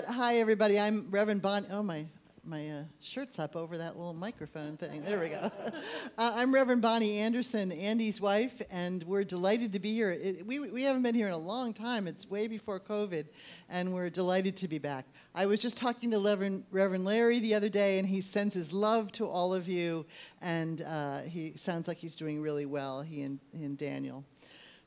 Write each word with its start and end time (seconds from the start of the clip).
But 0.00 0.14
hi, 0.14 0.36
everybody. 0.38 0.80
I'm 0.80 1.08
Reverend 1.10 1.42
Bonnie. 1.42 1.66
Oh, 1.70 1.82
my, 1.82 2.06
my 2.42 2.70
uh, 2.70 2.84
shirt's 3.02 3.38
up 3.38 3.54
over 3.54 3.76
that 3.76 3.98
little 3.98 4.14
microphone 4.14 4.78
thing. 4.78 5.02
There 5.02 5.20
we 5.20 5.28
go. 5.28 5.52
uh, 6.18 6.32
I'm 6.36 6.54
Reverend 6.54 6.80
Bonnie 6.80 7.18
Anderson, 7.18 7.70
Andy's 7.70 8.18
wife, 8.18 8.62
and 8.70 9.02
we're 9.02 9.24
delighted 9.24 9.74
to 9.74 9.78
be 9.78 9.92
here. 9.92 10.10
It, 10.10 10.46
we, 10.46 10.58
we 10.58 10.84
haven't 10.84 11.02
been 11.02 11.14
here 11.14 11.26
in 11.26 11.34
a 11.34 11.38
long 11.38 11.74
time. 11.74 12.06
It's 12.06 12.30
way 12.30 12.48
before 12.48 12.80
COVID, 12.80 13.26
and 13.68 13.92
we're 13.92 14.08
delighted 14.08 14.56
to 14.56 14.68
be 14.68 14.78
back. 14.78 15.04
I 15.34 15.44
was 15.44 15.60
just 15.60 15.76
talking 15.76 16.10
to 16.12 16.18
Reverend, 16.18 16.64
Reverend 16.70 17.04
Larry 17.04 17.38
the 17.38 17.54
other 17.54 17.68
day, 17.68 17.98
and 17.98 18.08
he 18.08 18.22
sends 18.22 18.54
his 18.54 18.72
love 18.72 19.12
to 19.12 19.28
all 19.28 19.52
of 19.52 19.68
you, 19.68 20.06
and 20.40 20.80
uh, 20.80 21.20
he 21.24 21.52
sounds 21.56 21.88
like 21.88 21.98
he's 21.98 22.16
doing 22.16 22.40
really 22.40 22.64
well, 22.64 23.02
he 23.02 23.20
and, 23.20 23.38
and 23.52 23.76
Daniel. 23.76 24.24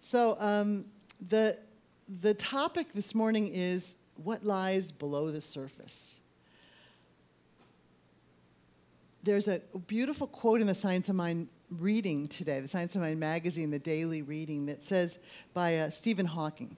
So, 0.02 0.38
um, 0.40 0.86
the, 1.22 1.60
the 2.10 2.34
topic 2.34 2.94
this 2.94 3.14
morning 3.14 3.52
is 3.54 3.98
what 4.16 4.46
lies 4.46 4.92
below 4.92 5.32
the 5.32 5.42
surface. 5.42 6.20
There's 9.24 9.48
a 9.48 9.62
beautiful 9.88 10.28
quote 10.28 10.60
in 10.60 10.68
the 10.68 10.76
Science 10.76 11.08
of 11.10 11.16
Mind 11.16 11.48
reading 11.70 12.28
today, 12.28 12.60
the 12.60 12.68
Science 12.68 12.96
of 12.96 13.02
Mind 13.02 13.20
magazine, 13.20 13.72
the 13.72 13.80
daily 13.80 14.22
reading, 14.22 14.66
that 14.66 14.84
says 14.84 15.20
by 15.54 15.78
uh, 15.78 15.90
Stephen 15.90 16.26
Hawking 16.26 16.76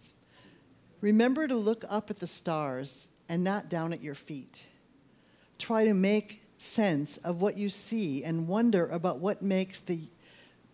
Remember 1.01 1.47
to 1.47 1.55
look 1.55 1.85
up 1.89 2.09
at 2.09 2.17
the 2.17 2.27
stars 2.27 3.11
and 3.29 3.43
not 3.43 3.69
down 3.69 3.93
at 3.93 4.01
your 4.01 4.15
feet. 4.15 4.63
Try 5.59 5.85
to 5.85 5.93
make 5.93 6.41
sense 6.57 7.17
of 7.17 7.41
what 7.41 7.57
you 7.57 7.69
see 7.69 8.23
and 8.23 8.47
wonder 8.47 8.87
about 8.87 9.19
what 9.19 9.41
makes 9.41 9.81
the, 9.81 10.01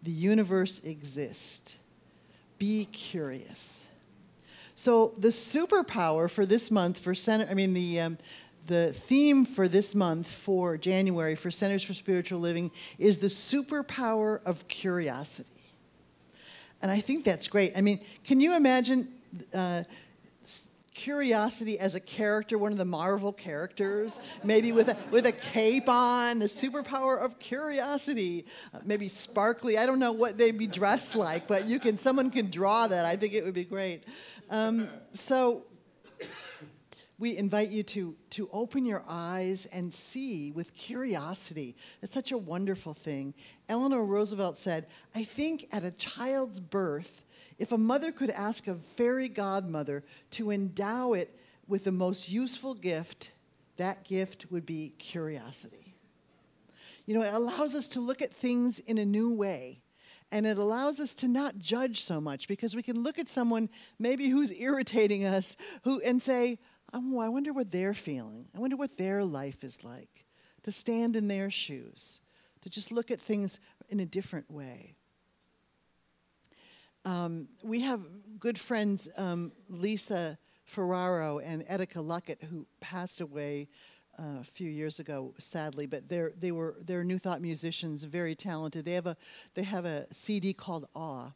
the 0.03 0.11
universe 0.11 0.79
exist. 0.85 1.75
Be 2.57 2.85
curious. 2.85 3.85
So 4.81 5.14
the 5.16 5.28
superpower 5.28 6.28
for 6.28 6.44
this 6.44 6.72
month 6.72 6.97
for 6.97 7.14
center, 7.14 7.47
I 7.47 7.53
mean 7.53 7.75
the 7.75 8.00
um, 8.00 8.18
the 8.66 8.92
theme 8.92 9.46
for 9.46 9.68
this 9.68 9.94
month 9.94 10.25
for 10.25 10.75
January 10.75 11.36
for 11.36 11.52
Centers 11.52 11.84
for 11.84 11.94
Spiritual 11.94 12.40
Living 12.40 12.72
is 12.97 13.19
the 13.19 13.28
superpower 13.28 14.44
of 14.44 14.68
curiosity. 14.68 15.75
And 16.81 16.90
I 16.90 17.00
think 17.00 17.25
that's 17.25 17.47
great. 17.47 17.74
I 17.78 17.81
mean, 17.81 18.00
can 18.24 18.42
you 18.42 18.56
imagine 18.56 19.08
uh, 19.53 19.84
curiosity 20.94 21.79
as 21.79 21.96
a 21.96 22.00
character, 22.00 22.57
one 22.57 22.72
of 22.72 22.78
the 22.78 22.85
Marvel 22.85 23.31
characters, 23.31 24.19
maybe 24.44 24.72
with 24.72 24.90
a, 24.90 24.97
with 25.09 25.25
a 25.25 25.31
cape 25.31 25.88
on, 25.88 26.40
the 26.40 26.46
superpower 26.46 27.24
of 27.24 27.40
curiosity, 27.40 28.46
uh, 28.74 28.79
maybe 28.84 29.07
sparkly. 29.07 29.78
I 29.78 29.85
don't 29.85 30.00
know 30.00 30.12
what 30.12 30.38
they'd 30.38 30.57
be 30.57 30.68
dressed 30.68 31.16
like, 31.16 31.47
but 31.47 31.66
you 31.66 31.80
can 31.80 31.97
someone 31.97 32.30
can 32.30 32.50
draw 32.50 32.88
that. 32.88 33.06
I 33.06 33.16
think 33.16 33.34
it 33.34 33.44
would 33.44 33.53
be 33.53 33.63
great. 33.63 34.03
Um, 34.50 34.90
so 35.12 35.63
we 37.22 37.38
invite 37.38 37.69
you 37.69 37.84
to, 37.84 38.16
to 38.31 38.50
open 38.51 38.84
your 38.84 39.03
eyes 39.07 39.68
and 39.68 39.94
see 39.94 40.51
with 40.51 40.74
curiosity. 40.74 41.75
It's 42.01 42.16
such 42.16 42.31
a 42.31 42.38
wonderful 42.38 42.96
thing. 42.96 43.35
Eleanor 43.69 44.03
Roosevelt 44.03 44.57
said, 44.57 44.88
I 45.13 45.24
think 45.24 45.68
at 45.72 45.84
a 45.84 45.91
child's 45.91 46.59
birth, 46.59 47.24
if 47.61 47.72
a 47.72 47.77
mother 47.77 48.11
could 48.11 48.31
ask 48.31 48.67
a 48.67 48.73
fairy 48.97 49.29
godmother 49.29 50.03
to 50.31 50.49
endow 50.49 51.13
it 51.13 51.38
with 51.67 51.83
the 51.83 51.91
most 51.91 52.27
useful 52.27 52.73
gift, 52.73 53.31
that 53.77 54.03
gift 54.03 54.47
would 54.49 54.66
be 54.66 54.95
curiosity. 54.97 55.94
You 57.05 57.13
know, 57.13 57.21
it 57.21 57.31
allows 57.31 57.75
us 57.75 57.88
to 57.89 58.00
look 58.00 58.23
at 58.23 58.33
things 58.33 58.79
in 58.79 58.97
a 58.97 59.05
new 59.05 59.31
way 59.31 59.83
and 60.31 60.47
it 60.47 60.57
allows 60.57 61.00
us 61.00 61.13
to 61.16 61.27
not 61.27 61.59
judge 61.59 62.03
so 62.03 62.19
much 62.19 62.47
because 62.47 62.75
we 62.75 62.81
can 62.81 63.03
look 63.03 63.19
at 63.19 63.27
someone 63.27 63.69
maybe 64.00 64.27
who's 64.27 64.51
irritating 64.59 65.25
us 65.25 65.55
who 65.83 66.01
and 66.01 66.19
say 66.19 66.57
oh 66.94 67.19
i 67.19 67.29
wonder 67.29 67.53
what 67.53 67.71
they're 67.71 67.94
feeling. 67.94 68.47
I 68.55 68.59
wonder 68.59 68.75
what 68.75 68.97
their 68.97 69.23
life 69.23 69.63
is 69.63 69.83
like. 69.83 70.25
To 70.63 70.71
stand 70.71 71.16
in 71.16 71.27
their 71.27 71.51
shoes 71.51 72.21
to 72.61 72.69
just 72.71 72.91
look 72.91 73.11
at 73.11 73.21
things 73.21 73.59
in 73.89 74.00
a 74.00 74.05
different 74.05 74.50
way 74.50 74.95
um, 77.06 77.47
we 77.63 77.81
have 77.81 78.01
good 78.39 78.59
friends 78.59 79.09
um, 79.17 79.51
lisa 79.69 80.38
ferraro 80.63 81.39
and 81.39 81.66
etika 81.67 82.03
luckett 82.03 82.44
who 82.44 82.66
passed 82.79 83.22
away 83.22 83.67
uh, 84.19 84.39
a 84.41 84.44
few 84.44 84.69
years 84.69 85.00
ago, 85.00 85.34
sadly, 85.38 85.85
but 85.85 86.07
they're, 86.09 86.34
they 86.38 86.51
were 86.51 86.75
they're 86.81 87.03
New 87.03 87.17
Thought 87.17 87.41
musicians, 87.41 88.03
very 88.03 88.35
talented. 88.35 88.85
They 88.85 88.94
have 88.94 89.07
a 89.07 89.17
they 89.53 89.63
have 89.63 89.85
a 89.85 90.06
CD 90.12 90.53
called 90.53 90.88
Awe, 90.94 91.31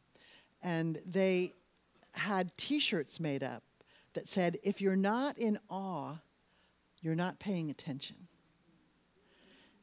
and 0.61 0.99
they 1.05 1.53
had 2.11 2.55
T-shirts 2.57 3.19
made 3.19 3.43
up 3.43 3.63
that 4.13 4.27
said, 4.27 4.59
"If 4.63 4.81
you're 4.81 4.95
not 4.95 5.37
in 5.37 5.57
awe, 5.69 6.15
you're 7.01 7.15
not 7.15 7.39
paying 7.39 7.69
attention." 7.69 8.27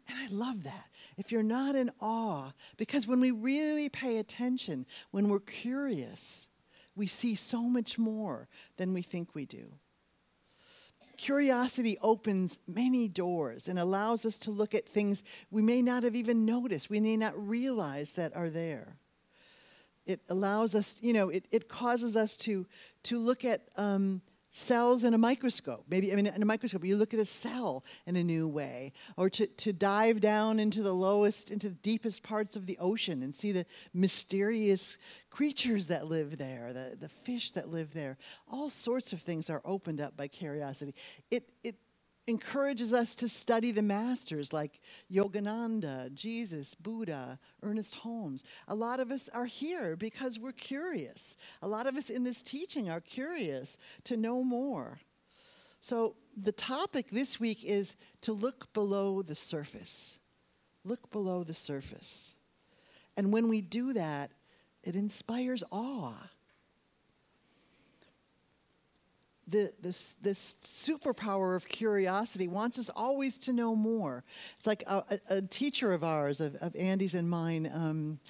And 0.09 0.19
I 0.19 0.27
love 0.35 0.65
that. 0.65 0.87
If 1.23 1.31
you're 1.31 1.45
not 1.45 1.77
in 1.77 1.93
awe, 2.01 2.51
because 2.77 3.07
when 3.07 3.21
we 3.21 3.31
really 3.31 3.89
pay 3.89 4.19
attention, 4.19 4.87
when 5.13 5.29
we're 5.29 5.39
curious, 5.39 6.49
we 6.97 7.07
see 7.07 7.37
so 7.37 7.63
much 7.63 7.97
more 7.97 8.49
than 8.77 8.93
we 8.93 9.03
think 9.03 9.33
we 9.33 9.47
do. 9.47 9.75
Curiosity 11.17 11.97
opens 12.03 12.59
many 12.67 13.07
doors 13.07 13.69
and 13.69 13.79
allows 13.79 14.27
us 14.27 14.37
to 14.39 14.51
look 14.51 14.75
at 14.75 14.89
things 14.89 15.23
we 15.49 15.63
may 15.63 15.81
not 15.81 16.03
have 16.03 16.17
even 16.17 16.45
noticed, 16.45 16.91
we 16.91 16.99
may 16.99 17.17
not 17.17 17.39
realize 17.39 18.17
that 18.17 18.35
are 18.35 18.51
there. 18.51 18.97
It 20.05 20.23
allows 20.29 20.75
us, 20.75 20.99
you 21.03 21.13
know, 21.13 21.29
it, 21.29 21.47
it 21.53 21.69
causes 21.69 22.17
us 22.17 22.35
to, 22.39 22.67
to 23.05 23.17
look 23.17 23.45
at 23.45 23.69
um, 23.77 24.23
cells 24.55 25.03
in 25.03 25.15
a 25.15 25.19
microscope. 25.19 25.87
Maybe, 25.89 26.13
I 26.13 26.15
mean, 26.15 26.27
in 26.27 26.43
a 26.43 26.47
microscope, 26.47 26.85
you 26.85 26.97
look 26.97 27.15
at 27.15 27.21
a 27.21 27.25
cell 27.25 27.85
in 28.07 28.17
a 28.17 28.23
new 28.23 28.47
way, 28.47 28.93
or 29.17 29.31
to, 29.31 29.47
to 29.47 29.73
dive 29.73 30.21
down 30.21 30.61
into 30.61 30.83
the 30.83 30.93
lowest, 30.93 31.51
into 31.51 31.71
the 31.71 31.75
deepest 31.77 32.23
parts 32.23 32.55
of 32.55 32.67
the 32.67 32.77
ocean 32.79 33.23
and 33.23 33.35
see 33.35 33.51
the 33.51 33.65
mysterious 33.95 34.99
creatures 35.31 35.87
that 35.87 36.07
live 36.07 36.37
there, 36.37 36.75
the, 36.75 36.97
the 37.01 37.09
fish 37.09 37.53
that 37.53 37.71
live 37.71 37.95
there. 37.95 38.19
All 38.47 38.69
sorts 38.69 39.15
of 39.15 39.23
things 39.23 39.49
are 39.49 39.63
opened 39.65 40.03
up 40.03 40.19
by 40.19 40.29
curiosity. 40.29 40.95
It, 41.31 41.49
it 41.63 41.77
encourages 42.27 42.93
us 42.93 43.15
to 43.17 43.29
study 43.29 43.73
the 43.73 43.83
masters 43.83 44.53
like 44.53 44.81
Yogananda, 45.11 46.13
Jesus, 46.15 46.75
Buddha, 46.75 47.39
Ernest 47.63 47.97
Holmes. 47.97 48.45
A 48.69 48.75
lot 48.75 49.01
of 49.01 49.11
us 49.11 49.29
are 49.31 49.47
here 49.47 49.97
because 49.97 50.39
we're 50.39 50.53
curious. 50.53 51.37
A 51.63 51.69
lot 51.69 51.87
of 51.87 51.97
us 51.97 52.11
in 52.11 52.23
this 52.23 52.43
teaching 52.43 52.89
are 52.89 53.01
curious 53.01 53.77
to 54.05 54.17
know 54.17 54.43
more. 54.43 55.01
So, 55.81 56.15
the 56.35 56.53
topic 56.53 57.11
this 57.11 57.39
week 57.39 57.63
is 57.65 57.97
to 58.23 58.33
look 58.33 58.73
below 58.73 59.21
the 59.21 59.35
surface. 59.35 60.19
Look 60.85 61.11
below 61.11 61.45
the 61.45 61.55
surface. 61.55 62.35
And 63.17 63.33
when 63.33 63.49
we 63.49 63.61
do 63.61 63.93
that, 63.93 64.31
it 64.83 64.97
inspires 64.97 65.63
awe 65.71 66.31
the, 69.49 69.73
this, 69.81 70.15
this 70.15 70.57
superpower 70.63 71.57
of 71.57 71.69
curiosity 71.69 72.49
wants 72.49 72.79
us 72.79 72.91
always 72.95 73.39
to 73.41 73.53
know 73.53 73.75
more. 73.75 74.25
It's 74.59 74.67
like 74.67 74.85
a, 74.87 75.05
a, 75.11 75.37
a 75.37 75.43
teacher 75.43 75.93
of 75.93 76.05
ours, 76.05 76.41
of, 76.41 76.55
of 76.57 76.75
Andy's 76.77 77.15
and 77.15 77.29
mine, 77.29 77.71
um, 77.73 78.21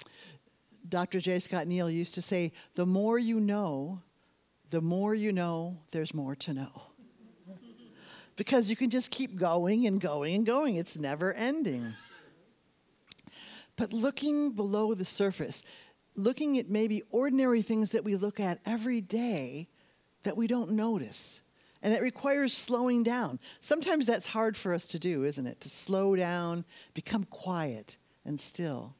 Dr. 0.87 1.19
J. 1.19 1.39
Scott 1.39 1.67
Neal 1.67 1.89
used 1.89 2.15
to 2.15 2.21
say, 2.21 2.51
the 2.75 2.85
more 2.85 3.17
you 3.17 3.39
know, 3.39 4.01
the 4.69 4.81
more 4.81 5.15
you 5.15 5.31
know, 5.31 5.77
there's 5.91 6.13
more 6.13 6.35
to 6.35 6.53
know. 6.53 6.81
because 8.35 8.69
you 8.69 8.75
can 8.75 8.89
just 8.89 9.11
keep 9.11 9.35
going 9.35 9.87
and 9.87 10.01
going 10.01 10.35
and 10.35 10.45
going, 10.45 10.75
it's 10.75 10.97
never 10.97 11.33
ending. 11.33 11.93
But 13.75 13.93
looking 13.93 14.51
below 14.51 14.93
the 14.93 15.05
surface, 15.05 15.63
looking 16.15 16.57
at 16.57 16.69
maybe 16.69 17.03
ordinary 17.11 17.61
things 17.61 17.91
that 17.91 18.03
we 18.03 18.15
look 18.15 18.39
at 18.39 18.59
every 18.65 19.01
day 19.01 19.69
that 20.23 20.37
we 20.37 20.47
don't 20.47 20.71
notice. 20.71 21.41
And 21.81 21.93
it 21.93 22.01
requires 22.01 22.53
slowing 22.53 23.03
down. 23.03 23.39
Sometimes 23.59 24.05
that's 24.05 24.27
hard 24.27 24.55
for 24.55 24.73
us 24.73 24.87
to 24.87 24.99
do, 24.99 25.25
isn't 25.25 25.45
it? 25.45 25.59
To 25.61 25.69
slow 25.69 26.15
down, 26.15 26.63
become 26.93 27.25
quiet 27.25 27.97
and 28.25 28.39
still. 28.39 28.95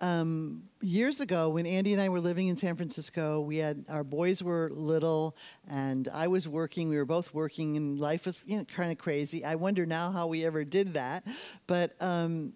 Um, 0.00 0.64
years 0.82 1.20
ago, 1.20 1.48
when 1.50 1.66
Andy 1.66 1.92
and 1.92 2.02
I 2.02 2.08
were 2.08 2.20
living 2.20 2.48
in 2.48 2.56
San 2.56 2.76
Francisco, 2.76 3.40
we 3.40 3.58
had 3.58 3.84
our 3.88 4.04
boys 4.04 4.42
were 4.42 4.70
little, 4.72 5.36
and 5.68 6.08
I 6.12 6.26
was 6.26 6.48
working. 6.48 6.88
We 6.88 6.96
were 6.96 7.04
both 7.04 7.32
working, 7.32 7.76
and 7.76 7.98
life 7.98 8.26
was 8.26 8.44
you 8.46 8.58
know, 8.58 8.64
kind 8.64 8.90
of 8.90 8.98
crazy. 8.98 9.44
I 9.44 9.54
wonder 9.54 9.86
now 9.86 10.10
how 10.10 10.26
we 10.26 10.44
ever 10.44 10.64
did 10.64 10.94
that, 10.94 11.24
but 11.66 11.94
um, 12.00 12.54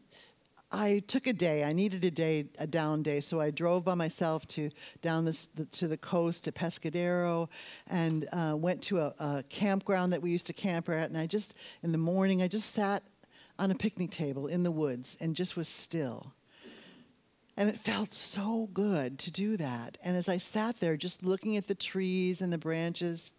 I 0.71 1.03
took 1.07 1.27
a 1.27 1.33
day. 1.33 1.65
I 1.65 1.73
needed 1.73 2.05
a 2.05 2.11
day, 2.11 2.47
a 2.59 2.67
down 2.67 3.03
day, 3.03 3.21
so 3.21 3.41
I 3.41 3.51
drove 3.51 3.85
by 3.85 3.95
myself 3.95 4.47
to 4.49 4.71
down 5.01 5.25
this, 5.25 5.47
the, 5.47 5.65
to 5.67 5.89
the 5.89 5.97
coast 5.97 6.45
to 6.45 6.53
Pescadero, 6.53 7.49
and 7.87 8.29
uh, 8.33 8.55
went 8.55 8.83
to 8.85 9.01
a, 9.01 9.15
a, 9.19 9.45
campground 9.49 10.13
that 10.13 10.21
we 10.21 10.31
used 10.31 10.47
to 10.49 10.53
camp 10.53 10.89
at. 10.91 11.09
And 11.09 11.17
I 11.17 11.27
just 11.27 11.55
in 11.83 11.93
the 11.93 11.99
morning, 11.99 12.43
I 12.43 12.49
just 12.49 12.71
sat 12.73 13.03
on 13.59 13.71
a 13.71 13.75
picnic 13.75 14.11
table 14.11 14.47
in 14.47 14.63
the 14.63 14.71
woods 14.71 15.17
and 15.21 15.35
just 15.35 15.57
was 15.57 15.69
still. 15.69 16.35
And 17.57 17.69
it 17.69 17.79
felt 17.79 18.13
so 18.13 18.69
good 18.73 19.19
to 19.21 19.33
do 19.33 19.57
that. 19.57 19.99
And 20.05 20.17
as 20.17 20.29
I 20.29 20.39
sat 20.39 20.79
there, 20.79 20.97
just 20.97 21.25
looking 21.25 21.57
at 21.57 21.67
the 21.67 21.75
trees 21.75 22.41
and 22.41 22.53
the 22.53 22.59
branches, 22.59 23.33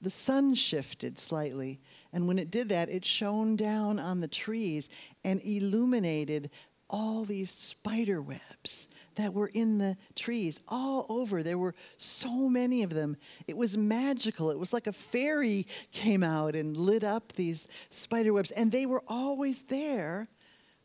the 0.00 0.08
sun 0.08 0.54
shifted 0.54 1.18
slightly 1.18 1.80
and 2.12 2.26
when 2.26 2.38
it 2.38 2.50
did 2.50 2.68
that, 2.70 2.88
it 2.88 3.04
shone 3.04 3.56
down 3.56 3.98
on 3.98 4.20
the 4.20 4.28
trees 4.28 4.90
and 5.24 5.40
illuminated 5.44 6.50
all 6.88 7.24
these 7.24 7.50
spider 7.50 8.20
webs 8.20 8.88
that 9.14 9.32
were 9.34 9.48
in 9.48 9.78
the 9.78 9.96
trees 10.16 10.60
all 10.68 11.06
over. 11.08 11.42
There 11.42 11.58
were 11.58 11.74
so 11.98 12.48
many 12.48 12.82
of 12.82 12.90
them. 12.90 13.16
It 13.46 13.56
was 13.56 13.76
magical. 13.76 14.50
It 14.50 14.58
was 14.58 14.72
like 14.72 14.86
a 14.86 14.92
fairy 14.92 15.66
came 15.92 16.22
out 16.22 16.54
and 16.54 16.76
lit 16.76 17.04
up 17.04 17.32
these 17.32 17.68
spider 17.90 18.32
webs, 18.32 18.50
and 18.50 18.72
they 18.72 18.86
were 18.86 19.02
always 19.06 19.62
there, 19.62 20.26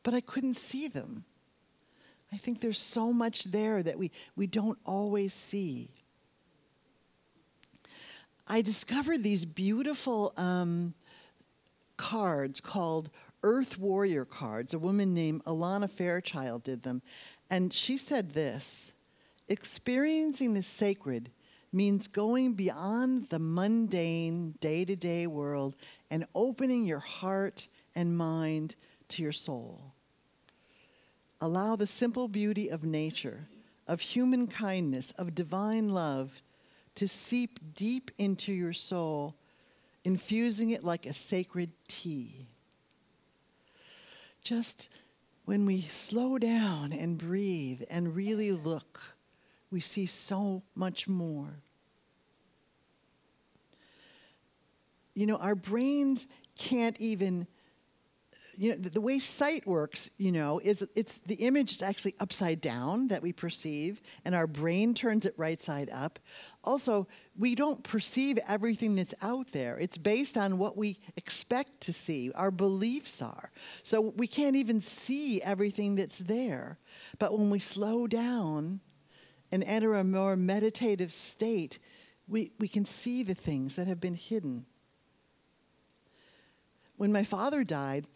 but 0.04 0.14
I 0.14 0.22
couldn't 0.22 0.56
see 0.56 0.88
them. 0.88 1.26
I 2.32 2.38
think 2.38 2.62
there's 2.62 2.80
so 2.80 3.14
much 3.14 3.46
there 3.46 3.82
that 3.82 3.98
we, 3.98 4.12
we 4.36 4.48
don't 4.48 4.78
always 4.86 5.34
see. 5.34 5.90
I 8.48 8.62
discovered 8.62 9.24
these 9.24 9.46
beautiful 9.46 10.34
um, 10.38 10.94
cards 11.98 12.60
called 12.60 13.10
Earth 13.44 13.78
Warrior 13.78 14.26
cards. 14.26 14.74
A 14.74 14.80
woman 14.80 15.14
named 15.14 15.44
Alana 15.46 15.90
Fairchild 15.90 16.64
did 16.64 16.84
them. 16.84 17.02
And 17.50 17.72
she 17.72 17.98
said 17.98 18.34
this 18.34 18.94
Experiencing 19.48 20.54
the 20.54 20.64
sacred 20.64 21.30
means 21.72 22.08
going 22.08 22.54
beyond 22.54 23.30
the 23.30 23.40
mundane, 23.40 24.56
day 24.62 24.86
to 24.86 24.96
day 24.96 25.28
world 25.28 25.76
and 26.10 26.26
opening 26.34 26.86
your 26.86 27.00
heart 27.00 27.68
and 27.96 28.18
mind 28.18 28.76
to 29.10 29.22
your 29.22 29.32
soul. 29.32 29.94
Allow 31.42 31.76
the 31.76 31.86
simple 31.86 32.28
beauty 32.28 32.70
of 32.70 32.84
nature, 32.84 33.48
of 33.88 34.02
human 34.02 34.48
kindness, 34.48 35.12
of 35.12 35.36
divine 35.36 35.90
love 35.90 36.42
to 36.96 37.08
seep 37.08 37.60
deep 37.76 38.10
into 38.18 38.54
your 38.54 38.74
soul 38.74 39.36
infusing 40.06 40.70
it 40.70 40.84
like 40.84 41.06
a 41.06 41.14
sacred 41.14 41.72
tea. 41.88 42.48
Just 44.44 44.90
when 45.46 45.66
we 45.66 45.82
slow 45.82 46.38
down 46.38 46.94
and 46.94 47.18
breathe 47.18 47.82
and 47.90 48.16
really 48.16 48.52
look, 48.52 49.16
we 49.72 49.80
see 49.82 50.06
so 50.06 50.62
much 50.76 51.08
more. 51.08 51.60
You 55.16 55.26
know, 55.26 55.38
our 55.38 55.56
brains 55.56 56.28
can't 56.58 56.96
even 57.00 57.48
you 58.58 58.70
know, 58.70 58.76
the, 58.76 59.02
way 59.02 59.20
sight 59.20 59.66
works, 59.68 60.10
you 60.18 60.32
know, 60.32 60.60
is 60.60 60.88
it's 60.96 61.20
the 61.20 61.36
image 61.36 61.74
is 61.74 61.82
actually 61.82 62.16
upside 62.20 62.62
down 62.62 63.10
that 63.10 63.22
we 63.22 63.34
perceive, 63.34 64.02
and 64.24 64.34
our 64.34 64.48
brain 64.48 64.94
turns 64.94 65.26
it 65.26 65.34
right 65.38 65.62
side 65.62 65.90
up. 65.92 66.20
Also, 66.66 67.08
we 67.38 67.54
don't 67.56 67.84
perceive 67.84 68.40
everything 68.48 68.96
that's 68.96 69.14
out 69.22 69.52
there. 69.52 69.78
It's 69.78 69.98
based 69.98 70.38
on 70.38 70.58
what 70.58 70.76
we 70.76 71.00
expect 71.16 71.82
to 71.82 71.94
see, 71.94 72.32
our 72.34 72.52
beliefs 72.52 73.22
are. 73.22 73.52
So 73.84 74.02
we 74.02 74.28
can't 74.28 74.56
even 74.56 74.82
see 74.82 75.42
everything 75.42 75.96
that's 75.96 76.20
there. 76.20 76.80
But 77.20 77.38
when 77.38 77.50
we 77.50 77.60
slow 77.60 78.08
down 78.08 78.82
and 79.52 79.64
enter 79.64 79.94
a 79.94 80.04
more 80.04 80.36
meditative 80.36 81.14
state, 81.14 81.80
we, 82.28 82.52
we 82.60 82.68
can 82.68 82.84
see 82.84 83.22
the 83.22 83.36
things 83.36 83.76
that 83.76 83.88
have 83.88 84.02
been 84.02 84.16
hidden. 84.16 84.66
When 86.98 87.12
my 87.12 87.24
father 87.24 87.64
died, 87.64 88.08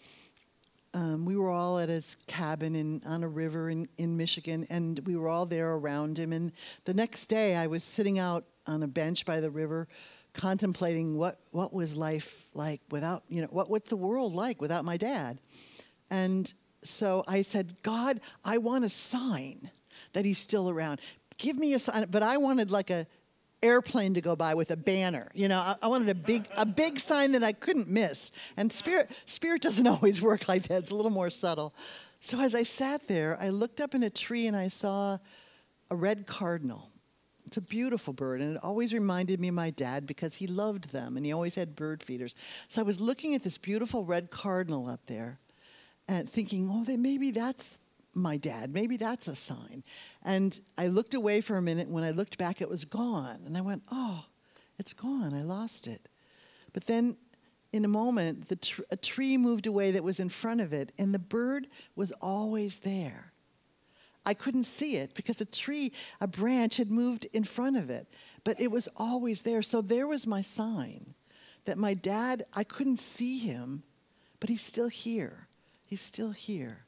um, 0.99 1.23
we 1.23 1.37
were 1.37 1.49
all 1.49 1.79
at 1.79 1.87
his 1.87 2.17
cabin 2.27 2.75
in, 2.75 3.01
on 3.05 3.23
a 3.23 3.27
river 3.27 3.69
in, 3.69 3.87
in 3.97 4.17
Michigan, 4.17 4.67
and 4.69 4.99
we 5.05 5.15
were 5.15 5.29
all 5.29 5.45
there 5.45 5.71
around 5.71 6.19
him. 6.19 6.33
And 6.33 6.51
the 6.83 6.93
next 6.93 7.27
day, 7.27 7.55
I 7.55 7.67
was 7.67 7.85
sitting 7.85 8.19
out 8.19 8.43
on 8.67 8.83
a 8.83 8.87
bench 8.87 9.25
by 9.25 9.39
the 9.39 9.49
river, 9.49 9.87
contemplating 10.33 11.17
what, 11.17 11.39
what 11.51 11.71
was 11.71 11.95
life 11.95 12.49
like 12.53 12.81
without, 12.91 13.23
you 13.29 13.41
know, 13.41 13.47
what, 13.49 13.69
what's 13.69 13.89
the 13.89 13.95
world 13.95 14.35
like 14.35 14.59
without 14.59 14.83
my 14.83 14.97
dad? 14.97 15.39
And 16.09 16.51
so 16.83 17.23
I 17.29 17.43
said, 17.43 17.81
God, 17.81 18.19
I 18.43 18.57
want 18.57 18.83
a 18.83 18.89
sign 18.89 19.71
that 20.11 20.25
he's 20.25 20.37
still 20.37 20.69
around. 20.69 20.99
Give 21.37 21.57
me 21.57 21.73
a 21.75 21.79
sign, 21.79 22.07
but 22.11 22.23
I 22.23 22.35
wanted 22.35 22.71
like 22.71 22.89
a 22.89 23.07
airplane 23.61 24.13
to 24.13 24.21
go 24.21 24.35
by 24.35 24.53
with 24.53 24.71
a 24.71 24.77
banner. 24.77 25.29
You 25.33 25.47
know, 25.47 25.59
I, 25.59 25.75
I, 25.81 25.87
wanted 25.87 26.09
a 26.09 26.15
big 26.15 26.47
a 26.57 26.65
big 26.65 26.99
sign 26.99 27.33
that 27.33 27.43
I 27.43 27.51
couldn't 27.51 27.89
miss. 27.89 28.31
And 28.57 28.71
spirit 28.71 29.11
spirit 29.25 29.61
doesn't 29.61 29.87
always 29.95 30.21
work 30.21 30.47
like 30.47 30.67
that. 30.67 30.79
It's 30.79 30.91
a 30.91 30.95
little 30.95 31.11
more 31.11 31.29
subtle. 31.29 31.73
So 32.19 32.39
as 32.39 32.53
I 32.55 32.63
sat 32.63 33.07
there, 33.07 33.37
I 33.39 33.49
looked 33.49 33.79
up 33.79 33.95
in 33.95 34.03
a 34.03 34.09
tree 34.09 34.47
and 34.47 34.55
I 34.55 34.67
saw 34.67 35.17
a 35.89 35.95
red 35.95 36.27
cardinal. 36.27 36.89
It's 37.45 37.57
a 37.57 37.61
beautiful 37.61 38.13
bird, 38.13 38.41
and 38.41 38.57
it 38.57 38.63
always 38.63 38.93
reminded 38.93 39.39
me 39.39 39.47
of 39.47 39.55
my 39.55 39.71
dad 39.71 40.05
because 40.05 40.35
he 40.35 40.45
loved 40.45 40.91
them 40.91 41.17
and 41.17 41.25
he 41.25 41.31
always 41.31 41.55
had 41.55 41.75
bird 41.75 42.03
feeders. 42.03 42.35
So 42.67 42.79
I 42.79 42.83
was 42.83 43.01
looking 43.01 43.33
at 43.33 43.43
this 43.43 43.57
beautiful 43.57 44.05
red 44.05 44.29
cardinal 44.29 44.87
up 44.87 44.99
there 45.07 45.39
and 46.07 46.29
thinking, 46.29 46.69
oh, 46.71 46.85
maybe 46.95 47.31
that's 47.31 47.79
my 48.13 48.37
dad. 48.37 48.73
Maybe 48.73 48.97
that's 48.97 49.27
a 49.27 49.35
sign. 49.35 49.83
And 50.23 50.59
I 50.77 50.87
looked 50.87 51.13
away 51.13 51.41
for 51.41 51.55
a 51.55 51.61
minute. 51.61 51.87
When 51.89 52.03
I 52.03 52.11
looked 52.11 52.37
back, 52.37 52.61
it 52.61 52.69
was 52.69 52.85
gone. 52.85 53.41
And 53.45 53.57
I 53.57 53.61
went, 53.61 53.83
oh, 53.91 54.25
it's 54.77 54.93
gone. 54.93 55.33
I 55.33 55.43
lost 55.43 55.87
it. 55.87 56.07
But 56.73 56.85
then 56.85 57.17
in 57.71 57.85
a 57.85 57.89
moment, 57.89 58.49
the 58.49 58.55
tr- 58.55 58.81
a 58.89 58.97
tree 58.97 59.37
moved 59.37 59.67
away 59.67 59.91
that 59.91 60.03
was 60.03 60.19
in 60.19 60.29
front 60.29 60.61
of 60.61 60.73
it, 60.73 60.91
and 60.97 61.13
the 61.13 61.19
bird 61.19 61.67
was 61.95 62.11
always 62.13 62.79
there. 62.79 63.31
I 64.25 64.33
couldn't 64.33 64.63
see 64.63 64.97
it 64.97 65.13
because 65.13 65.39
a 65.41 65.45
tree, 65.45 65.91
a 66.19 66.27
branch 66.27 66.77
had 66.77 66.91
moved 66.91 67.25
in 67.31 67.43
front 67.43 67.77
of 67.77 67.89
it, 67.89 68.07
but 68.43 68.59
it 68.59 68.71
was 68.71 68.89
always 68.97 69.43
there. 69.43 69.61
So 69.61 69.81
there 69.81 70.07
was 70.07 70.27
my 70.27 70.41
sign 70.41 71.13
that 71.65 71.77
my 71.77 71.93
dad, 71.93 72.45
I 72.53 72.63
couldn't 72.63 72.99
see 72.99 73.37
him, 73.39 73.83
but 74.39 74.49
he's 74.49 74.61
still 74.61 74.89
here. 74.89 75.47
He's 75.85 76.01
still 76.01 76.31
here. 76.31 76.85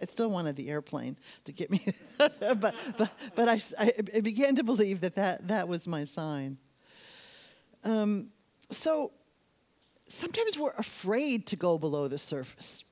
I 0.00 0.06
still 0.06 0.30
wanted 0.30 0.56
the 0.56 0.68
airplane 0.70 1.16
to 1.44 1.52
get 1.52 1.70
me, 1.70 1.82
but, 2.18 2.74
but, 2.96 3.10
but 3.34 3.48
I, 3.48 3.60
I, 4.14 4.20
began 4.20 4.56
to 4.56 4.64
believe 4.64 5.00
that 5.00 5.16
that, 5.16 5.48
that 5.48 5.68
was 5.68 5.88
my 5.88 6.04
sign. 6.04 6.58
Um, 7.84 8.28
so 8.70 9.12
sometimes 10.06 10.58
we're 10.58 10.72
afraid 10.72 11.46
to 11.48 11.56
go 11.56 11.78
below 11.78 12.08
the 12.08 12.18
surface. 12.18 12.84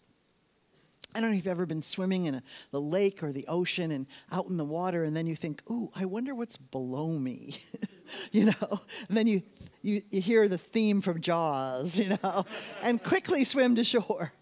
I 1.14 1.20
don't 1.20 1.30
know 1.30 1.36
if 1.38 1.46
you've 1.46 1.50
ever 1.50 1.64
been 1.64 1.80
swimming 1.80 2.26
in 2.26 2.34
a, 2.34 2.42
the 2.72 2.80
lake 2.80 3.22
or 3.22 3.32
the 3.32 3.46
ocean 3.46 3.90
and 3.90 4.06
out 4.30 4.48
in 4.48 4.58
the 4.58 4.66
water, 4.66 5.02
and 5.02 5.16
then 5.16 5.26
you 5.26 5.34
think, 5.34 5.62
"Ooh, 5.70 5.90
I 5.94 6.04
wonder 6.04 6.34
what's 6.34 6.58
below 6.58 7.08
me," 7.08 7.58
you 8.32 8.44
know. 8.46 8.80
And 9.08 9.16
then 9.16 9.26
you, 9.26 9.42
you 9.80 10.02
you 10.10 10.20
hear 10.20 10.46
the 10.46 10.58
theme 10.58 11.00
from 11.00 11.22
Jaws, 11.22 11.96
you 11.98 12.18
know, 12.22 12.44
and 12.82 13.02
quickly 13.02 13.44
swim 13.44 13.76
to 13.76 13.84
shore. 13.84 14.32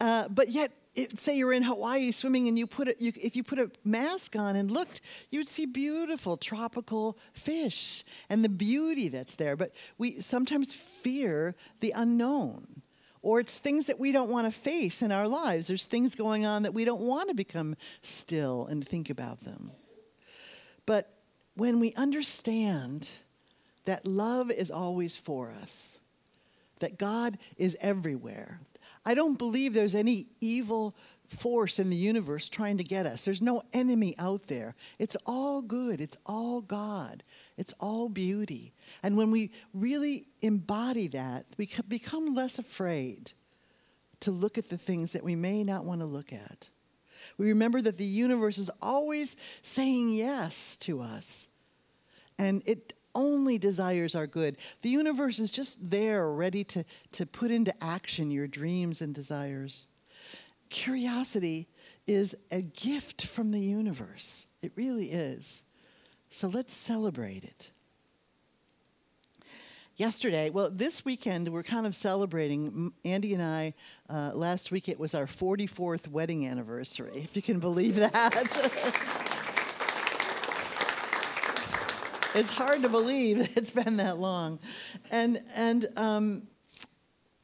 Uh, 0.00 0.26
but 0.28 0.48
yet, 0.48 0.72
it, 0.94 1.20
say 1.20 1.36
you're 1.36 1.52
in 1.52 1.62
Hawaii 1.62 2.10
swimming 2.10 2.48
and 2.48 2.58
you 2.58 2.66
put 2.66 2.88
it, 2.88 3.00
you, 3.00 3.12
if 3.20 3.36
you 3.36 3.44
put 3.44 3.58
a 3.58 3.70
mask 3.84 4.36
on 4.36 4.56
and 4.56 4.70
looked, 4.70 5.00
you'd 5.30 5.48
see 5.48 5.64
beautiful 5.66 6.36
tropical 6.36 7.16
fish 7.32 8.04
and 8.28 8.42
the 8.44 8.48
beauty 8.48 9.08
that's 9.08 9.36
there. 9.36 9.56
But 9.56 9.72
we 9.98 10.20
sometimes 10.20 10.74
fear 10.74 11.54
the 11.78 11.92
unknown, 11.92 12.82
Or 13.22 13.40
it's 13.40 13.58
things 13.58 13.86
that 13.86 14.00
we 14.00 14.12
don't 14.12 14.30
want 14.30 14.52
to 14.52 14.58
face 14.58 15.02
in 15.02 15.12
our 15.12 15.28
lives. 15.28 15.66
There's 15.66 15.86
things 15.86 16.14
going 16.14 16.46
on 16.46 16.62
that 16.62 16.72
we 16.72 16.84
don't 16.84 17.02
want 17.02 17.28
to 17.28 17.34
become 17.34 17.76
still 18.02 18.66
and 18.66 18.86
think 18.86 19.10
about 19.10 19.40
them. 19.44 19.72
But 20.86 21.12
when 21.54 21.80
we 21.80 21.92
understand 21.94 23.10
that 23.84 24.06
love 24.06 24.50
is 24.50 24.70
always 24.70 25.16
for 25.18 25.52
us, 25.62 25.98
that 26.78 26.98
God 26.98 27.36
is 27.58 27.76
everywhere, 27.80 28.60
I 29.04 29.14
don't 29.14 29.38
believe 29.38 29.74
there's 29.74 29.94
any 29.94 30.26
evil 30.40 30.94
force 31.28 31.78
in 31.78 31.90
the 31.90 31.96
universe 31.96 32.48
trying 32.48 32.76
to 32.78 32.84
get 32.84 33.06
us. 33.06 33.24
There's 33.24 33.40
no 33.40 33.62
enemy 33.72 34.14
out 34.18 34.48
there. 34.48 34.74
It's 34.98 35.16
all 35.26 35.62
good. 35.62 36.00
It's 36.00 36.16
all 36.26 36.60
God. 36.60 37.22
It's 37.56 37.72
all 37.78 38.08
beauty. 38.08 38.72
And 39.02 39.16
when 39.16 39.30
we 39.30 39.52
really 39.72 40.26
embody 40.42 41.06
that, 41.08 41.46
we 41.56 41.68
become 41.88 42.34
less 42.34 42.58
afraid 42.58 43.32
to 44.20 44.30
look 44.30 44.58
at 44.58 44.68
the 44.68 44.78
things 44.78 45.12
that 45.12 45.24
we 45.24 45.36
may 45.36 45.64
not 45.64 45.84
want 45.84 46.00
to 46.00 46.06
look 46.06 46.32
at. 46.32 46.68
We 47.38 47.48
remember 47.48 47.80
that 47.82 47.96
the 47.96 48.04
universe 48.04 48.58
is 48.58 48.70
always 48.82 49.36
saying 49.62 50.10
yes 50.10 50.76
to 50.78 51.00
us. 51.00 51.48
And 52.38 52.62
it 52.66 52.94
only 53.14 53.58
desires 53.58 54.14
are 54.14 54.26
good. 54.26 54.56
The 54.82 54.90
universe 54.90 55.38
is 55.38 55.50
just 55.50 55.90
there, 55.90 56.30
ready 56.30 56.64
to, 56.64 56.84
to 57.12 57.26
put 57.26 57.50
into 57.50 57.74
action 57.82 58.30
your 58.30 58.46
dreams 58.46 59.00
and 59.00 59.14
desires. 59.14 59.86
Curiosity 60.68 61.68
is 62.06 62.36
a 62.50 62.62
gift 62.62 63.26
from 63.26 63.50
the 63.50 63.60
universe. 63.60 64.46
It 64.62 64.72
really 64.76 65.10
is. 65.10 65.62
So 66.30 66.48
let's 66.48 66.74
celebrate 66.74 67.44
it. 67.44 67.70
Yesterday, 69.96 70.48
well, 70.48 70.70
this 70.70 71.04
weekend 71.04 71.50
we're 71.50 71.62
kind 71.62 71.86
of 71.86 71.94
celebrating. 71.94 72.92
Andy 73.04 73.34
and 73.34 73.42
I, 73.42 73.74
uh, 74.08 74.30
last 74.32 74.70
week 74.70 74.88
it 74.88 74.98
was 74.98 75.14
our 75.14 75.26
44th 75.26 76.08
wedding 76.08 76.46
anniversary, 76.46 77.20
if 77.22 77.36
you 77.36 77.42
can 77.42 77.58
believe 77.58 77.96
that. 77.96 79.26
it's 82.34 82.50
hard 82.50 82.82
to 82.82 82.88
believe 82.88 83.56
it's 83.56 83.70
been 83.70 83.96
that 83.96 84.18
long. 84.18 84.58
And, 85.10 85.42
and 85.54 85.86
um, 85.96 86.42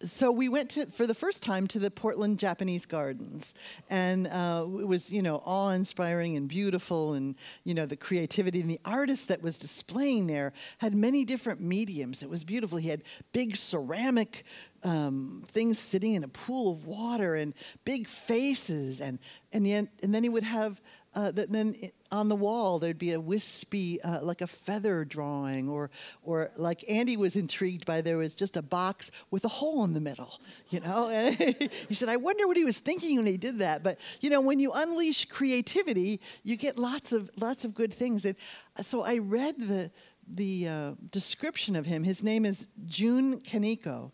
so 0.03 0.31
we 0.31 0.49
went 0.49 0.71
to 0.71 0.87
for 0.87 1.07
the 1.07 1.15
first 1.15 1.43
time 1.43 1.67
to 1.69 1.79
the 1.79 1.91
Portland 1.91 2.39
Japanese 2.39 2.85
Gardens, 2.85 3.55
and 3.89 4.27
uh, 4.27 4.67
it 4.79 4.87
was 4.87 5.11
you 5.11 5.23
know 5.23 5.43
awe-inspiring 5.45 6.37
and 6.37 6.49
beautiful, 6.49 7.15
and 7.15 7.35
you 7.65 7.73
know 7.73 7.87
the 7.87 7.97
creativity 7.97 8.61
and 8.61 8.71
the 8.71 8.81
artist 8.85 9.29
that 9.29 9.43
was 9.43 9.59
displaying 9.59 10.27
there 10.27 10.53
had 10.79 10.95
many 10.95 11.25
different 11.25 11.61
mediums. 11.61 12.23
It 12.23 12.29
was 12.29 12.45
beautiful. 12.45 12.77
He 12.77 12.89
had 12.89 13.03
big 13.33 13.57
ceramic 13.57 14.45
um, 14.83 15.45
things 15.47 15.79
sitting 15.79 16.13
in 16.13 16.25
a 16.25 16.29
pool 16.29 16.73
of 16.73 16.87
water 16.87 17.35
and 17.35 17.55
big 17.87 18.07
faces, 18.07 19.01
and 19.01 19.19
and 19.53 19.67
yet, 19.67 19.87
and 20.03 20.15
then 20.15 20.23
he 20.23 20.29
would 20.29 20.45
have 20.45 20.81
uh, 21.17 21.31
that 21.31 21.51
then 21.51 21.75
on 22.13 22.29
the 22.29 22.37
wall 22.37 22.79
there'd 22.79 22.99
be 22.99 23.13
a 23.13 23.21
wispy, 23.21 24.01
uh, 24.03 24.21
like 24.23 24.43
a 24.43 24.47
feather 24.47 25.03
drawing, 25.03 25.67
or, 25.67 25.91
or 26.23 26.51
like 26.57 26.85
Andy 26.89 27.17
was 27.17 27.37
intrigued 27.37 27.87
by, 27.87 28.03
there 28.03 28.19
was 28.19 28.35
just 28.35 28.57
a 28.57 28.63
box 28.63 29.11
with 29.31 29.43
a 29.47 29.49
hole 29.49 29.83
in 29.85 29.95
the 29.95 30.01
middle, 30.01 30.39
you 30.69 30.79
know? 30.81 31.09
he 31.89 31.95
said, 31.95 32.11
I 32.11 32.19
wonder 32.19 32.47
what 32.47 32.59
he 32.59 32.67
was 32.67 32.79
thinking 32.81 33.17
when 33.17 33.27
he 33.27 33.39
did 33.39 33.61
that. 33.61 33.83
But, 33.83 33.99
you 34.21 34.29
know, 34.29 34.43
when 34.43 34.61
you 34.61 34.73
unleash 34.73 35.25
creativity, 35.25 36.21
you 36.45 36.57
get 36.57 36.79
lots 36.79 37.13
of, 37.13 37.31
lots 37.41 37.65
of 37.65 37.75
good 37.75 37.95
things. 37.95 38.27
And 38.27 38.37
uh, 38.79 38.83
so 38.83 39.03
I 39.03 39.17
read 39.17 39.59
the, 39.59 39.91
the 40.29 40.69
uh, 40.69 40.93
description 41.11 41.77
of 41.77 41.87
him. 41.87 42.05
His 42.05 42.23
name 42.23 42.45
is 42.45 42.69
Jun 42.85 43.41
Kaneko. 43.41 44.13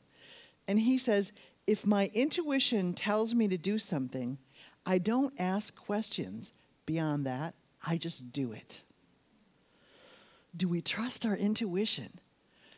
And 0.69 0.79
he 0.79 0.99
says, 0.99 1.33
if 1.67 1.85
my 1.85 2.13
intuition 2.15 2.95
tells 2.95 3.35
me 3.35 3.49
to 3.49 3.59
do 3.59 3.77
something, 3.77 4.39
I 4.87 4.99
don't 4.99 5.35
ask 5.39 5.75
questions 5.75 6.53
beyond 6.93 7.25
that. 7.25 7.55
I 7.87 7.97
just 7.97 8.33
do 8.33 8.53
it. 8.53 8.83
Do 10.55 10.69
we 10.69 10.83
trust 10.83 11.25
our 11.25 11.35
intuition? 11.35 12.21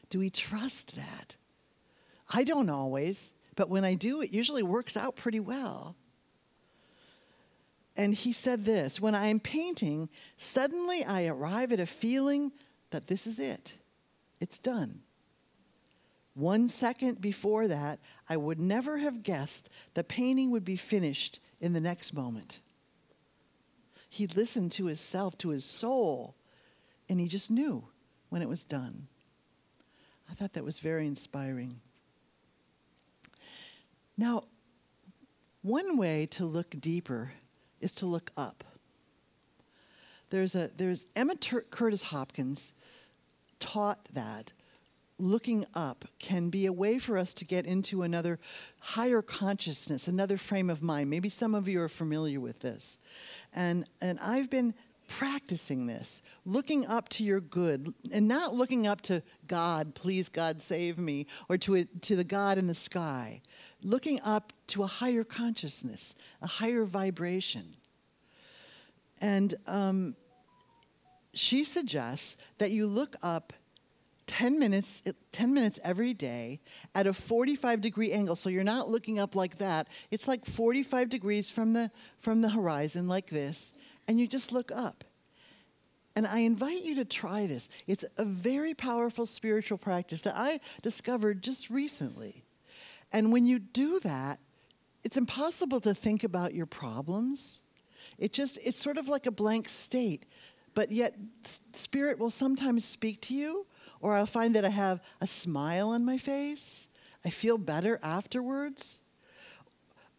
Do 0.09 0.21
we 0.21 0.31
trust 0.31 0.95
that? 0.95 1.35
I 2.31 2.45
don't 2.45 2.71
always, 2.71 3.33
but 3.57 3.69
when 3.69 3.85
I 3.85 3.95
do, 3.95 4.21
it 4.21 4.33
usually 4.33 4.63
works 4.63 4.97
out 4.97 5.17
pretty 5.17 5.41
well. 5.41 5.97
And 7.97 8.15
he 8.15 8.33
said 8.33 8.65
this 8.65 9.01
When 9.01 9.17
I 9.17 9.27
am 9.27 9.41
painting, 9.41 10.09
suddenly 10.37 11.05
I 11.05 11.27
arrive 11.27 11.73
at 11.73 11.81
a 11.81 11.87
feeling 11.87 12.53
that 12.91 13.09
this 13.09 13.27
is 13.27 13.41
it, 13.41 13.75
it's 14.41 14.61
done. 14.61 15.01
One 16.35 16.69
second 16.69 17.21
before 17.21 17.67
that, 17.67 17.99
I 18.29 18.37
would 18.37 18.61
never 18.61 18.99
have 18.99 19.25
guessed 19.25 19.71
the 19.95 20.05
painting 20.05 20.53
would 20.53 20.65
be 20.65 20.77
finished 20.77 21.41
in 21.61 21.73
the 21.73 21.81
next 21.81 22.15
moment. 22.15 22.61
He 24.15 24.29
listened 24.29 24.71
to 24.73 24.87
himself, 24.87 25.37
to 25.39 25.49
his 25.49 25.65
soul, 25.65 26.37
and 27.09 27.19
he 27.19 27.27
just 27.27 27.51
knew 27.51 27.89
when 28.29 28.43
it 28.43 28.49
was 28.49 28.63
done. 28.63 29.09
I 30.31 30.35
thought 30.35 30.53
that 30.53 30.63
was 30.63 30.79
very 30.79 31.05
inspiring. 31.05 31.81
Now, 34.17 34.45
one 35.63 35.97
way 35.97 36.27
to 36.27 36.45
look 36.45 36.81
deeper 36.81 37.33
is 37.81 37.91
to 37.95 38.07
look 38.07 38.31
up. 38.37 38.63
There's 40.31 40.55
a 40.55 40.69
there's 40.69 41.09
Emma 41.17 41.35
Curtis 41.35 42.05
Hopkins 42.05 42.75
taught 43.59 44.09
that 44.13 44.53
looking 45.19 45.65
up 45.75 46.05
can 46.19 46.51
be 46.51 46.67
a 46.67 46.73
way 46.73 46.99
for 46.99 47.17
us 47.17 47.33
to 47.35 47.45
get 47.45 47.67
into 47.67 48.03
another 48.03 48.39
higher 48.81 49.23
consciousness, 49.23 50.09
another 50.09 50.37
frame 50.37 50.71
of 50.71 50.83
mind. 50.83 51.11
Maybe 51.11 51.29
some 51.29 51.55
of 51.55 51.69
you 51.69 51.81
are 51.81 51.89
familiar 51.89 52.41
with 52.41 52.61
this. 52.61 52.99
And, 53.53 53.87
and 54.01 54.19
I've 54.21 54.51
been 54.51 54.75
practicing 55.07 55.87
this, 55.87 56.23
looking 56.45 56.87
up 56.87 57.09
to 57.11 57.23
your 57.23 57.41
good, 57.41 57.93
and 58.13 58.27
not 58.27 58.55
looking 58.55 58.87
up 58.87 59.01
to 59.03 59.23
God, 59.47 59.95
please 59.95 60.29
God 60.29 60.63
save 60.63 60.99
me, 60.99 61.27
or 61.49 61.59
to, 61.59 61.77
a, 61.77 61.85
to 61.85 62.17
the 62.17 62.25
God 62.25 62.59
in 62.59 62.67
the 62.67 62.75
sky. 62.75 63.43
Looking 63.83 64.21
up 64.23 64.53
to 64.69 64.83
a 64.83 64.87
higher 64.87 65.25
consciousness, 65.25 66.17
a 66.41 66.47
higher 66.47 66.85
vibration. 66.85 67.77
And 69.21 69.55
um, 69.67 70.17
she 71.35 71.65
suggests 71.65 72.37
that 72.59 72.71
you 72.71 72.87
look 72.87 73.17
up 73.23 73.53
10 74.27 74.59
minutes 74.59 75.03
10 75.33 75.53
minutes 75.53 75.79
every 75.85 76.15
day 76.15 76.61
at 76.95 77.07
a 77.07 77.13
45 77.13 77.81
degree 77.81 78.13
angle. 78.13 78.37
So 78.37 78.49
you're 78.49 78.65
not 78.65 78.89
looking 78.89 79.19
up 79.19 79.35
like 79.35 79.59
that. 79.59 79.89
It's 80.11 80.27
like 80.27 80.45
45 80.45 81.09
degrees 81.09 81.51
from 81.51 81.73
the 81.73 81.91
from 82.19 82.41
the 82.41 82.51
horizon 82.51 83.09
like 83.09 83.29
this 83.29 83.75
and 84.09 84.19
you 84.19 84.27
just 84.27 84.53
look 84.53 84.71
up. 84.73 85.05
And 86.17 86.27
i 86.27 86.41
invite 86.41 86.85
you 86.85 86.95
to 86.97 87.05
try 87.05 87.47
this. 87.47 87.69
It's 87.87 88.05
a 88.17 88.25
very 88.25 88.75
powerful 88.75 89.27
spiritual 89.27 89.79
practice 89.79 90.23
that 90.23 90.37
i 90.37 90.61
discovered 90.83 91.43
just 91.43 91.71
recently. 91.71 92.45
And 93.13 93.33
when 93.33 93.47
you 93.47 93.59
do 93.59 94.01
that 94.01 94.39
it's 95.03 95.19
impossible 95.19 95.81
to 95.83 95.95
think 95.95 96.25
about 96.25 96.55
your 96.55 96.65
problems. 96.65 97.63
It 98.17 98.33
just 98.33 98.59
it's 98.65 98.81
sort 98.81 98.97
of 98.97 99.09
like 99.09 99.27
a 99.27 99.33
blank 99.33 99.69
state 99.69 100.25
but 100.75 100.91
yet 100.91 101.15
spirit 101.73 102.19
will 102.19 102.31
sometimes 102.31 102.85
speak 102.85 103.21
to 103.23 103.35
you 103.35 103.67
or 104.05 104.15
I'll 104.15 104.27
find 104.27 104.55
that 104.55 104.67
I 104.67 104.69
have 104.69 105.01
a 105.23 105.27
smile 105.27 105.89
on 105.89 106.05
my 106.05 106.19
face. 106.19 106.89
I 107.25 107.31
feel 107.31 107.57
better 107.57 107.99
afterwards. 108.03 109.01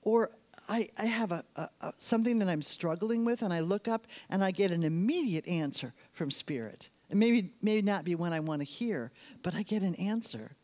Or 0.01 0.32
I, 0.68 0.89
I 0.98 1.06
have 1.06 1.32
a, 1.32 1.46
a, 1.56 1.70
a, 1.82 1.94
something 2.00 2.39
that 2.39 2.50
I'm 2.50 2.63
struggling 2.63 3.25
with, 3.25 3.44
and 3.44 3.54
I 3.54 3.60
look 3.60 3.88
up 3.88 4.08
and 4.27 4.44
I 4.44 4.50
get 4.50 4.72
an 4.72 4.82
immediate 4.82 5.48
answer 5.48 5.94
from 6.13 6.32
Spirit. 6.32 6.89
And 7.12 7.20
maybe, 7.20 7.51
maybe 7.62 7.84
not 7.84 8.06
be 8.06 8.15
one 8.15 8.34
I 8.34 8.39
want 8.39 8.62
to 8.62 8.65
hear, 8.65 9.12
but 9.44 9.54
I 9.54 9.62
get 9.62 9.84
an 9.84 9.94
answer. 9.96 10.56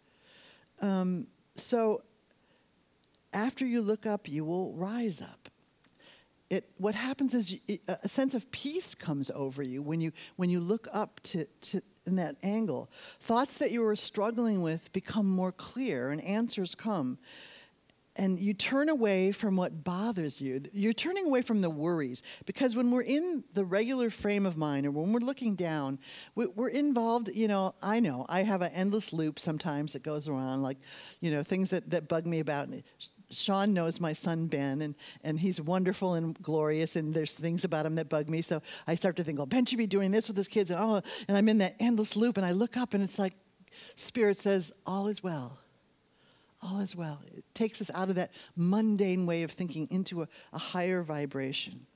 Um, 0.82 1.28
so 1.54 2.02
after 3.34 3.68
you 3.68 3.82
look 3.82 4.08
up, 4.08 4.28
you 4.28 4.44
will 4.44 4.74
rise 4.74 5.22
up. 5.22 5.48
It, 6.50 6.68
what 6.78 6.96
happens 6.96 7.36
is 7.36 7.52
you, 7.68 7.78
a 7.88 8.10
sense 8.10 8.34
of 8.34 8.50
peace 8.50 8.96
comes 8.96 9.30
over 9.30 9.62
you 9.62 9.84
when 9.84 10.02
you, 10.02 10.12
when 10.38 10.50
you 10.50 10.60
look 10.60 10.88
up 10.92 11.20
to, 11.26 11.46
to, 11.46 11.84
in 12.06 12.16
that 12.18 12.36
angle. 12.44 12.90
Thoughts 13.20 13.58
that 13.60 13.72
you 13.72 13.82
were 13.82 13.96
struggling 13.96 14.62
with 14.62 14.92
become 14.94 15.30
more 15.30 15.52
clear 15.52 16.10
and 16.10 16.22
answers 16.24 16.76
come. 16.76 17.18
And 18.18 18.40
you 18.40 18.54
turn 18.54 18.90
away 18.90 19.32
from 19.32 19.56
what 19.56 19.86
bothers 19.86 20.42
you. 20.42 20.62
You're 20.74 20.92
turning 20.92 21.28
away 21.28 21.42
from 21.42 21.62
the 21.62 21.70
worries. 21.70 22.24
Because 22.46 22.76
when 22.76 22.92
we're 22.92 23.04
in 23.04 23.46
the 23.54 23.64
regular 23.64 24.10
frame 24.10 24.46
of 24.46 24.58
mind 24.58 24.86
or 24.86 24.92
when 24.92 25.14
we're 25.14 25.22
looking 25.22 25.56
down, 25.56 25.98
we're 26.36 26.68
involved. 26.68 27.30
You 27.34 27.48
know, 27.48 27.74
I 27.82 28.02
know 28.02 28.26
I 28.28 28.44
have 28.44 28.62
an 28.62 28.74
endless 28.74 29.14
loop 29.14 29.40
sometimes 29.40 29.94
that 29.94 30.04
goes 30.04 30.28
around, 30.28 30.62
like, 30.62 30.78
you 31.22 31.32
know, 31.32 31.42
things 31.42 31.70
that, 31.70 31.90
that 31.92 32.10
bug 32.10 32.26
me 32.26 32.42
about 32.42 32.68
Sean 33.32 33.74
knows 33.74 34.00
my 34.00 34.14
son 34.14 34.48
Ben, 34.48 34.82
and, 34.82 34.96
and 35.24 35.40
he's 35.40 35.60
wonderful 35.60 36.16
and 36.16 36.40
glorious, 36.42 36.96
and 36.96 37.14
there's 37.14 37.34
things 37.34 37.64
about 37.64 37.86
him 37.86 37.96
that 37.96 38.10
bug 38.10 38.30
me. 38.30 38.42
So 38.42 38.62
I 38.88 38.96
start 38.96 39.16
to 39.18 39.24
think, 39.24 39.40
oh, 39.40 39.46
Ben 39.46 39.66
should 39.66 39.78
be 39.78 39.88
doing 39.88 40.12
this 40.12 40.28
with 40.28 40.38
his 40.38 40.48
kids, 40.48 40.70
and 40.70 40.80
oh, 40.80 41.02
and 41.28 41.38
I'm 41.38 41.50
in 41.50 41.60
that 41.60 41.76
endless 41.80 42.16
loop, 42.16 42.38
and 42.38 42.46
I 42.46 42.52
look 42.52 42.78
up, 42.78 42.94
and 42.94 43.04
it's 43.04 43.18
like 43.18 43.34
Spirit 43.96 44.40
says, 44.40 44.74
all 44.86 45.08
is 45.08 45.24
well. 45.24 45.58
All 46.62 46.80
is 46.80 46.96
well. 46.96 47.22
It 47.36 47.44
takes 47.56 47.82
us 47.82 47.90
out 47.94 48.10
of 48.10 48.16
that 48.16 48.32
mundane 48.56 49.26
way 49.26 49.44
of 49.44 49.52
thinking 49.52 49.88
into 49.90 50.22
a, 50.22 50.28
a 50.54 50.60
higher 50.60 51.02
vibration. 51.02 51.88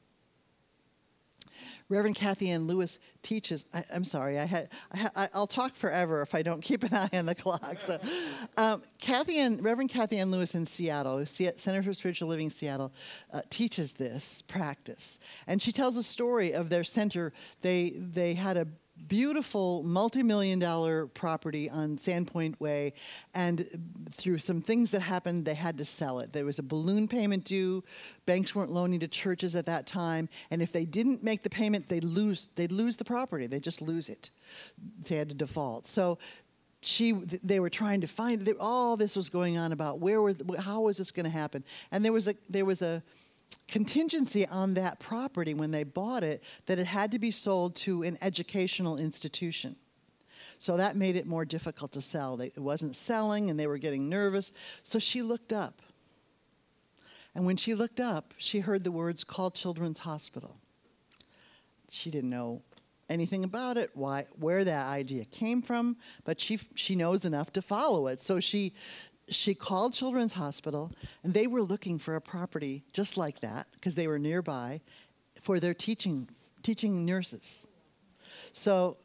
Reverend 1.87 2.15
Kathianne 2.15 2.67
Lewis 2.67 2.99
teaches. 3.21 3.65
I, 3.73 3.83
am 3.91 4.03
sorry, 4.03 4.39
I 4.39 4.45
had, 4.45 4.69
I 4.91 5.29
will 5.33 5.45
talk 5.45 5.75
forever 5.75 6.21
if 6.21 6.33
I 6.33 6.41
don't 6.41 6.61
keep 6.61 6.83
an 6.83 6.93
eye 6.93 7.09
on 7.17 7.25
the 7.25 7.35
clock. 7.35 7.79
So, 7.79 7.99
um, 8.57 8.81
Kathianne, 8.99 9.63
Reverend 9.63 9.91
Kathianne 9.91 10.31
Lewis 10.31 10.55
in 10.55 10.65
Seattle, 10.65 11.25
Center 11.25 11.83
for 11.83 11.93
Spiritual 11.93 12.27
Living 12.27 12.49
Seattle, 12.49 12.91
uh, 13.31 13.41
teaches 13.49 13.93
this 13.93 14.41
practice, 14.41 15.19
and 15.45 15.61
she 15.61 15.71
tells 15.71 15.97
a 15.97 16.03
story 16.03 16.53
of 16.53 16.69
their 16.69 16.83
center. 16.83 17.33
They 17.61 17.91
they 17.91 18.33
had 18.33 18.57
a 18.57 18.67
beautiful 19.07 19.83
multi-million 19.83 20.59
dollar 20.59 21.07
property 21.07 21.69
on 21.69 21.97
Sandpoint 21.97 22.59
Way, 22.59 22.93
and 23.33 23.67
through 24.11 24.39
some 24.39 24.61
things 24.61 24.91
that 24.91 25.01
happened, 25.01 25.45
they 25.45 25.53
had 25.53 25.77
to 25.77 25.85
sell 25.85 26.19
it. 26.19 26.33
There 26.33 26.45
was 26.45 26.59
a 26.59 26.63
balloon 26.63 27.07
payment 27.07 27.45
due. 27.45 27.83
Banks 28.25 28.55
weren't 28.55 28.71
loaning 28.71 28.99
to 29.01 29.07
churches 29.07 29.55
at 29.55 29.65
that 29.65 29.85
time, 29.85 30.29
and 30.49 30.61
if 30.61 30.71
they 30.71 30.85
didn't 30.85 31.23
make 31.23 31.43
the 31.43 31.49
payment, 31.49 31.87
they'd 31.89 32.03
lose. 32.03 32.47
They'd 32.55 32.71
lose 32.71 32.97
the 32.97 33.05
property. 33.05 33.47
They'd 33.47 33.63
just 33.63 33.81
lose 33.81 34.09
it. 34.09 34.29
They 35.07 35.17
had 35.17 35.29
to 35.29 35.35
default. 35.35 35.87
So 35.87 36.17
she 36.81 37.11
they 37.11 37.59
were 37.59 37.69
trying 37.69 38.01
to 38.01 38.07
find 38.07 38.47
all 38.59 38.95
this 38.95 39.15
was 39.15 39.29
going 39.29 39.57
on 39.57 39.71
about 39.71 39.99
where 39.99 40.21
was 40.21 40.41
how 40.59 40.81
was 40.81 40.97
this 40.97 41.11
going 41.11 41.23
to 41.23 41.31
happen 41.31 41.63
and 41.91 42.05
there 42.05 42.13
was 42.13 42.27
a 42.27 42.35
there 42.47 42.65
was 42.65 42.83
a 42.83 43.01
contingency 43.67 44.45
on 44.47 44.75
that 44.75 44.99
property 44.99 45.53
when 45.53 45.71
they 45.71 45.83
bought 45.83 46.23
it 46.23 46.43
that 46.65 46.79
it 46.79 46.85
had 46.85 47.11
to 47.11 47.19
be 47.19 47.31
sold 47.31 47.75
to 47.75 48.03
an 48.03 48.17
educational 48.21 48.97
institution. 48.97 49.75
So 50.57 50.77
that 50.77 50.95
made 50.95 51.15
it 51.15 51.25
more 51.25 51.45
difficult 51.45 51.91
to 51.93 52.01
sell. 52.01 52.39
It 52.39 52.57
wasn't 52.57 52.95
selling 52.95 53.49
and 53.49 53.59
they 53.59 53.67
were 53.67 53.77
getting 53.77 54.09
nervous. 54.09 54.53
So 54.83 54.99
she 54.99 55.21
looked 55.21 55.51
up. 55.51 55.81
And 57.33 57.45
when 57.45 57.57
she 57.57 57.75
looked 57.75 57.99
up, 57.99 58.33
she 58.37 58.61
heard 58.61 58.83
the 58.83 58.91
words 58.91 59.23
call 59.23 59.51
Children's 59.51 59.99
Hospital. 59.99 60.55
She 61.89 62.09
didn't 62.09 62.29
know 62.29 62.61
anything 63.09 63.43
about 63.43 63.77
it, 63.77 63.91
why, 63.93 64.25
where 64.39 64.63
that 64.63 64.87
idea 64.87 65.25
came 65.25 65.61
from, 65.61 65.97
but 66.23 66.39
she, 66.39 66.59
she 66.73 66.95
knows 66.95 67.25
enough 67.25 67.51
to 67.53 67.61
follow 67.61 68.07
it. 68.07 68.21
So 68.21 68.39
she 68.39 68.73
she 69.29 69.53
called 69.53 69.93
Children's 69.93 70.33
Hospital, 70.33 70.91
and 71.23 71.33
they 71.33 71.47
were 71.47 71.61
looking 71.61 71.97
for 71.99 72.15
a 72.15 72.21
property 72.21 72.83
just 72.93 73.17
like 73.17 73.39
that 73.41 73.67
because 73.73 73.95
they 73.95 74.07
were 74.07 74.19
nearby 74.19 74.81
for 75.41 75.59
their 75.59 75.73
teaching 75.73 76.27
teaching 76.63 77.05
nurses. 77.05 77.65
So 78.51 78.97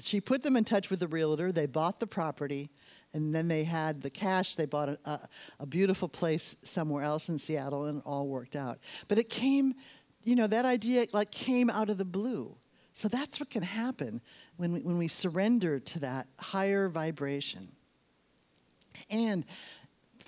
she 0.00 0.20
put 0.20 0.42
them 0.42 0.56
in 0.56 0.64
touch 0.64 0.90
with 0.90 1.00
the 1.00 1.08
realtor. 1.08 1.52
They 1.52 1.66
bought 1.66 2.00
the 2.00 2.06
property, 2.06 2.70
and 3.14 3.34
then 3.34 3.48
they 3.48 3.64
had 3.64 4.02
the 4.02 4.10
cash. 4.10 4.56
They 4.56 4.66
bought 4.66 4.90
a, 4.90 4.98
a, 5.04 5.20
a 5.60 5.66
beautiful 5.66 6.08
place 6.08 6.56
somewhere 6.62 7.02
else 7.02 7.28
in 7.28 7.38
Seattle, 7.38 7.86
and 7.86 7.98
it 7.98 8.04
all 8.06 8.26
worked 8.26 8.56
out. 8.56 8.78
But 9.08 9.18
it 9.18 9.30
came, 9.30 9.74
you 10.22 10.36
know, 10.36 10.46
that 10.46 10.64
idea 10.64 11.06
like 11.12 11.30
came 11.30 11.70
out 11.70 11.90
of 11.90 11.98
the 11.98 12.04
blue. 12.04 12.56
So 12.94 13.08
that's 13.08 13.40
what 13.40 13.48
can 13.48 13.62
happen 13.62 14.20
when 14.56 14.72
we, 14.74 14.80
when 14.80 14.98
we 14.98 15.08
surrender 15.08 15.80
to 15.80 16.00
that 16.00 16.26
higher 16.38 16.88
vibration. 16.90 17.72
And 19.12 19.44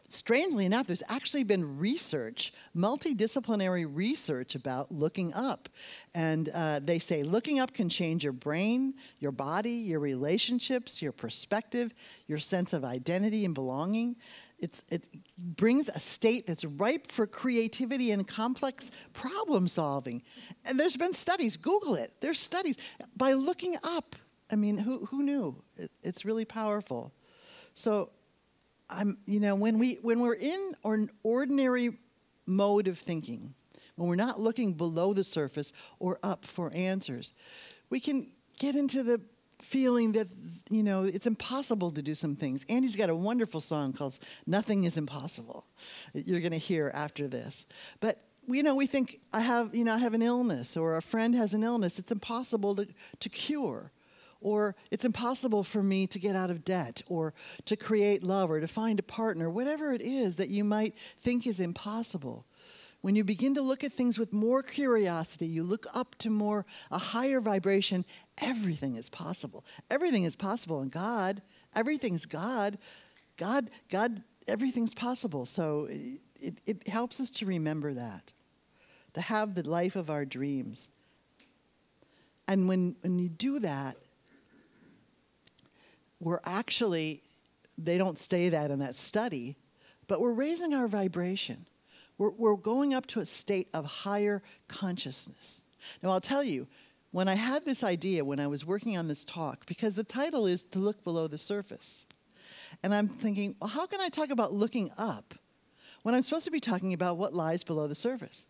strangely 0.09 0.67
enough, 0.67 0.87
there's 0.87 1.03
actually 1.09 1.43
been 1.43 1.79
research, 1.79 2.53
multidisciplinary 2.76 3.87
research 3.91 4.55
about 4.55 4.93
looking 4.93 5.33
up. 5.35 5.69
And 6.14 6.49
uh, 6.55 6.81
they 6.83 6.99
say 6.99 7.23
looking 7.23 7.59
up 7.59 7.75
can 7.75 7.88
change 7.88 8.23
your 8.23 8.33
brain, 8.33 8.95
your 9.19 9.33
body, 9.33 9.71
your 9.71 10.00
relationships, 10.00 11.03
your 11.03 11.12
perspective, 11.12 11.93
your 12.29 12.38
sense 12.38 12.73
of 12.73 12.85
identity 12.85 13.45
and 13.45 13.55
belonging. 13.55 14.17
It's, 14.59 14.85
it 14.88 15.07
brings 15.38 15.88
a 15.88 15.99
state 15.99 16.47
that's 16.47 16.64
ripe 16.64 17.11
for 17.11 17.26
creativity 17.26 18.12
and 18.12 18.26
complex 18.26 18.91
problem 19.12 19.67
solving. 19.67 20.23
And 20.64 20.79
there's 20.79 20.97
been 20.97 21.12
studies, 21.12 21.57
Google 21.57 21.97
it. 21.97 22.12
There's 22.20 22.40
studies. 22.40 22.77
By 23.16 23.33
looking 23.33 23.77
up, 23.83 24.14
I 24.51 24.57
mean, 24.57 24.79
who, 24.79 25.07
who 25.07 25.23
knew? 25.23 25.62
It, 25.77 25.90
it's 26.03 26.25
really 26.25 26.44
powerful. 26.44 27.12
So 27.75 28.11
I'm, 28.90 29.18
you 29.27 29.40
know, 29.40 29.55
when, 29.55 29.79
we, 29.79 29.99
when 30.03 30.20
we're 30.20 30.35
in 30.35 30.73
an 30.85 31.11
ordinary 31.23 31.99
mode 32.47 32.88
of 32.88 32.99
thinking, 32.99 33.55
when 33.97 34.09
we're 34.09 34.16
not 34.16 34.40
looking 34.40 34.75
below 34.75 35.12
the 35.12 35.25
surface 35.25 35.73
or 35.99 36.18
up 36.23 36.44
for 36.44 36.73
answers, 36.75 37.33
we 37.90 38.01
can 38.01 38.29
get 38.59 38.75
into 38.75 39.03
the 39.03 39.20
feeling 39.62 40.12
that, 40.12 40.29
you 40.68 40.83
know, 40.83 41.05
it's 41.05 41.27
impossible 41.27 41.90
to 41.92 42.03
do 42.03 42.14
some 42.14 42.37
things. 42.37 42.64
Andy's 42.68 42.97
got 42.97 43.09
a 43.09 43.16
wonderful 43.16 43.61
song 43.61 43.92
called 43.92 44.18
Nothing 44.47 44.85
is 44.85 44.97
Impossible 44.97 45.64
that 46.12 46.27
you're 46.27 46.40
going 46.40 46.53
to 46.53 46.59
hear 46.59 46.90
after 46.94 47.27
this. 47.29 47.66
But 48.01 48.18
you 48.47 48.62
know, 48.62 48.77
we 48.77 48.87
think 48.87 49.20
I 49.33 49.40
have, 49.40 49.75
you 49.75 49.85
know, 49.85 49.94
I 49.94 49.99
have 49.99 50.14
an 50.14 50.23
illness 50.23 50.77
or 50.77 50.97
a 50.97 51.03
friend 51.03 51.35
has 51.35 51.55
an 51.55 51.62
illness. 51.62 51.99
It's 51.99 52.12
impossible 52.12 52.77
to, 52.77 52.88
to 53.20 53.29
cure 53.29 53.90
or 54.44 54.76
it's 54.90 55.04
impossible 55.04 55.64
for 55.64 55.83
me 55.83 56.07
to 56.07 56.18
get 56.18 56.37
out 56.37 56.50
of 56.50 56.64
debt, 56.64 57.02
or 57.09 57.35
to 57.64 57.76
create 57.76 58.22
love, 58.22 58.50
or 58.50 58.61
to 58.61 58.68
find 58.68 59.00
a 59.00 59.02
partner, 59.02 59.50
whatever 59.50 59.92
it 59.92 60.02
is 60.02 60.37
that 60.37 60.50
you 60.50 60.62
might 60.62 60.94
think 61.20 61.46
is 61.46 61.59
impossible. 61.59 62.44
When 63.00 63.16
you 63.16 63.24
begin 63.24 63.54
to 63.54 63.62
look 63.62 63.83
at 63.85 63.92
things 63.92 64.18
with 64.18 64.33
more 64.33 64.62
curiosity, 64.62 65.46
you 65.46 65.62
look 65.62 65.87
up 65.92 66.14
to 66.16 66.30
more 66.30 66.64
a 66.90 66.98
higher 66.98 67.40
vibration, 67.40 68.04
everything 68.38 68.96
is 68.96 69.11
possible. 69.11 69.64
Everything 69.90 70.24
is 70.24 70.37
possible 70.37 70.80
in 70.80 70.90
God. 70.90 71.42
Everything's 71.74 72.26
God. 72.26 72.78
God, 73.37 73.70
God, 73.90 74.22
everything's 74.46 74.94
possible. 74.94 75.44
So 75.44 75.88
it, 75.90 76.59
it 76.66 76.88
helps 76.88 77.18
us 77.20 77.30
to 77.30 77.46
remember 77.46 77.94
that, 77.94 78.33
to 79.14 79.20
have 79.20 79.54
the 79.54 79.68
life 79.68 79.96
of 79.96 80.09
our 80.11 80.24
dreams. 80.24 80.90
And 82.46 82.68
when, 82.68 82.96
when 83.00 83.18
you 83.18 83.28
do 83.28 83.59
that, 83.61 83.96
we're 86.20 86.40
actually, 86.44 87.22
they 87.77 87.98
don't 87.98 88.18
say 88.18 88.48
that 88.48 88.70
in 88.70 88.79
that 88.81 88.96
study, 88.96 89.57
but 90.07 90.20
we're 90.20 90.33
raising 90.33 90.74
our 90.74 90.88
vibration. 90.88 91.66
We're, 92.18 92.31
we're 92.31 92.57
going 92.57 92.94
up 92.94 93.07
to 93.09 93.20
a 93.20 93.27
state 93.27 93.68
of 93.74 93.85
higher 93.85 94.42
consciousness. 94.68 95.62
Now, 96.03 96.11
I'll 96.11 96.20
tell 96.20 96.44
you, 96.44 96.66
when 97.11 97.29
I 97.29 97.35
had 97.35 97.64
this 97.64 97.85
idea 97.85 98.24
when 98.24 98.40
I 98.40 98.46
was 98.46 98.66
working 98.66 98.96
on 98.96 99.09
this 99.09 99.24
talk, 99.24 99.66
because 99.66 99.94
the 99.94 100.05
title 100.05 100.46
is 100.46 100.62
To 100.62 100.79
Look 100.79 101.05
Below 101.05 101.29
the 101.29 101.38
Surface, 101.38 102.07
and 102.83 102.94
I'm 102.94 103.09
thinking, 103.09 103.55
well, 103.61 103.70
how 103.70 103.87
can 103.87 104.00
I 104.00 104.09
talk 104.09 104.31
about 104.31 104.53
looking 104.53 104.90
up 104.98 105.35
when 106.03 106.14
I'm 106.14 106.22
supposed 106.22 106.44
to 106.46 106.50
be 106.50 106.61
talking 106.61 106.92
about 106.92 107.16
what 107.16 107.33
lies 107.33 107.62
below 107.62 107.87
the 107.87 107.94
surface? 107.94 108.46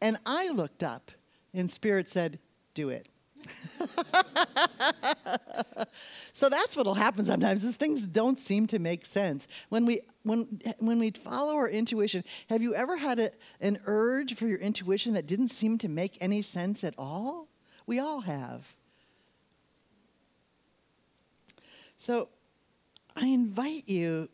And 0.00 0.16
I 0.24 0.48
looked 0.48 0.82
up, 0.82 1.10
and 1.52 1.70
Spirit 1.70 2.08
said, 2.08 2.38
Do 2.74 2.88
it. 2.88 3.08
so 6.32 6.48
that's 6.48 6.76
what'll 6.76 6.94
happen 6.94 7.24
sometimes 7.24 7.64
is 7.64 7.76
things 7.76 8.06
don't 8.06 8.38
seem 8.38 8.66
to 8.68 8.78
make 8.78 9.06
sense. 9.06 9.48
When 9.68 9.86
we 9.86 10.00
when 10.22 10.60
when 10.78 10.98
we 10.98 11.10
follow 11.10 11.54
our 11.54 11.68
intuition 11.68 12.24
have 12.48 12.62
you 12.62 12.74
ever 12.74 12.96
had 12.96 13.18
a, 13.18 13.30
an 13.60 13.78
urge 13.86 14.34
for 14.34 14.46
your 14.46 14.58
intuition 14.58 15.14
that 15.14 15.26
didn't 15.26 15.48
seem 15.48 15.78
to 15.78 15.88
make 15.88 16.16
any 16.20 16.42
sense 16.42 16.84
at 16.84 16.94
all? 16.98 17.48
We 17.86 17.98
all 17.98 18.22
have. 18.22 18.74
So 21.96 22.28
i 23.16 23.26
invite 23.26 23.88
you 23.88 24.28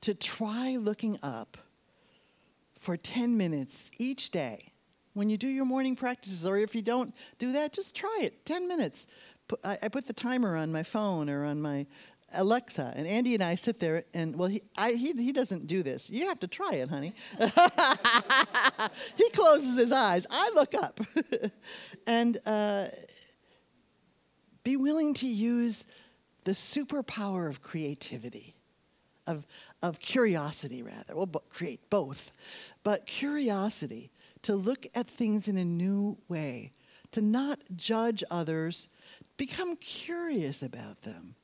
to 0.00 0.14
try 0.14 0.76
looking 0.76 1.18
up 1.22 1.56
for 2.78 2.96
10 2.96 3.36
minutes 3.36 3.90
each 3.98 4.30
day 4.30 4.72
when 5.16 5.30
you 5.30 5.38
do 5.38 5.48
your 5.48 5.64
morning 5.64 5.96
practices, 5.96 6.44
or 6.46 6.58
if 6.58 6.74
you 6.74 6.82
don't 6.82 7.14
do 7.38 7.52
that, 7.52 7.72
just 7.72 7.96
try 7.96 8.18
it 8.20 8.44
10 8.44 8.68
minutes. 8.68 9.06
I, 9.64 9.88
put 9.88 10.06
the 10.06 10.12
timer 10.12 10.58
on 10.58 10.70
my 10.70 10.82
phone 10.82 11.30
or 11.30 11.46
on 11.46 11.62
my 11.62 11.86
Alexa, 12.34 12.92
and 12.94 13.06
Andy 13.06 13.32
and 13.32 13.42
I 13.42 13.54
sit 13.54 13.80
there, 13.80 14.04
and 14.12 14.36
well, 14.36 14.50
he, 14.50 14.60
I, 14.76 14.92
he, 14.92 15.12
he 15.12 15.32
doesn't 15.32 15.68
do 15.68 15.82
this. 15.82 16.10
You 16.10 16.28
have 16.28 16.40
to 16.40 16.46
try 16.46 16.72
it, 16.72 16.90
honey. 16.90 17.14
he 19.16 19.30
closes 19.30 19.78
his 19.78 19.90
eyes. 19.90 20.26
I 20.28 20.50
look 20.54 20.74
up. 20.74 21.00
and 22.06 22.36
uh, 22.44 22.88
be 24.64 24.76
willing 24.76 25.14
to 25.14 25.26
use 25.26 25.86
the 26.44 26.52
superpower 26.52 27.48
of 27.48 27.62
creativity, 27.62 28.54
of, 29.26 29.46
of 29.80 29.98
curiosity, 29.98 30.82
rather. 30.82 31.14
We'll 31.14 31.28
create 31.48 31.88
both. 31.88 32.32
But 32.82 33.06
curiosity 33.06 34.10
to 34.46 34.54
look 34.54 34.86
at 34.94 35.08
things 35.08 35.48
in 35.48 35.56
a 35.56 35.64
new 35.64 36.16
way, 36.28 36.72
to 37.10 37.20
not 37.20 37.58
judge 37.74 38.22
others, 38.30 38.90
become 39.36 39.74
curious 39.74 40.62
about 40.62 41.02
them. 41.02 41.34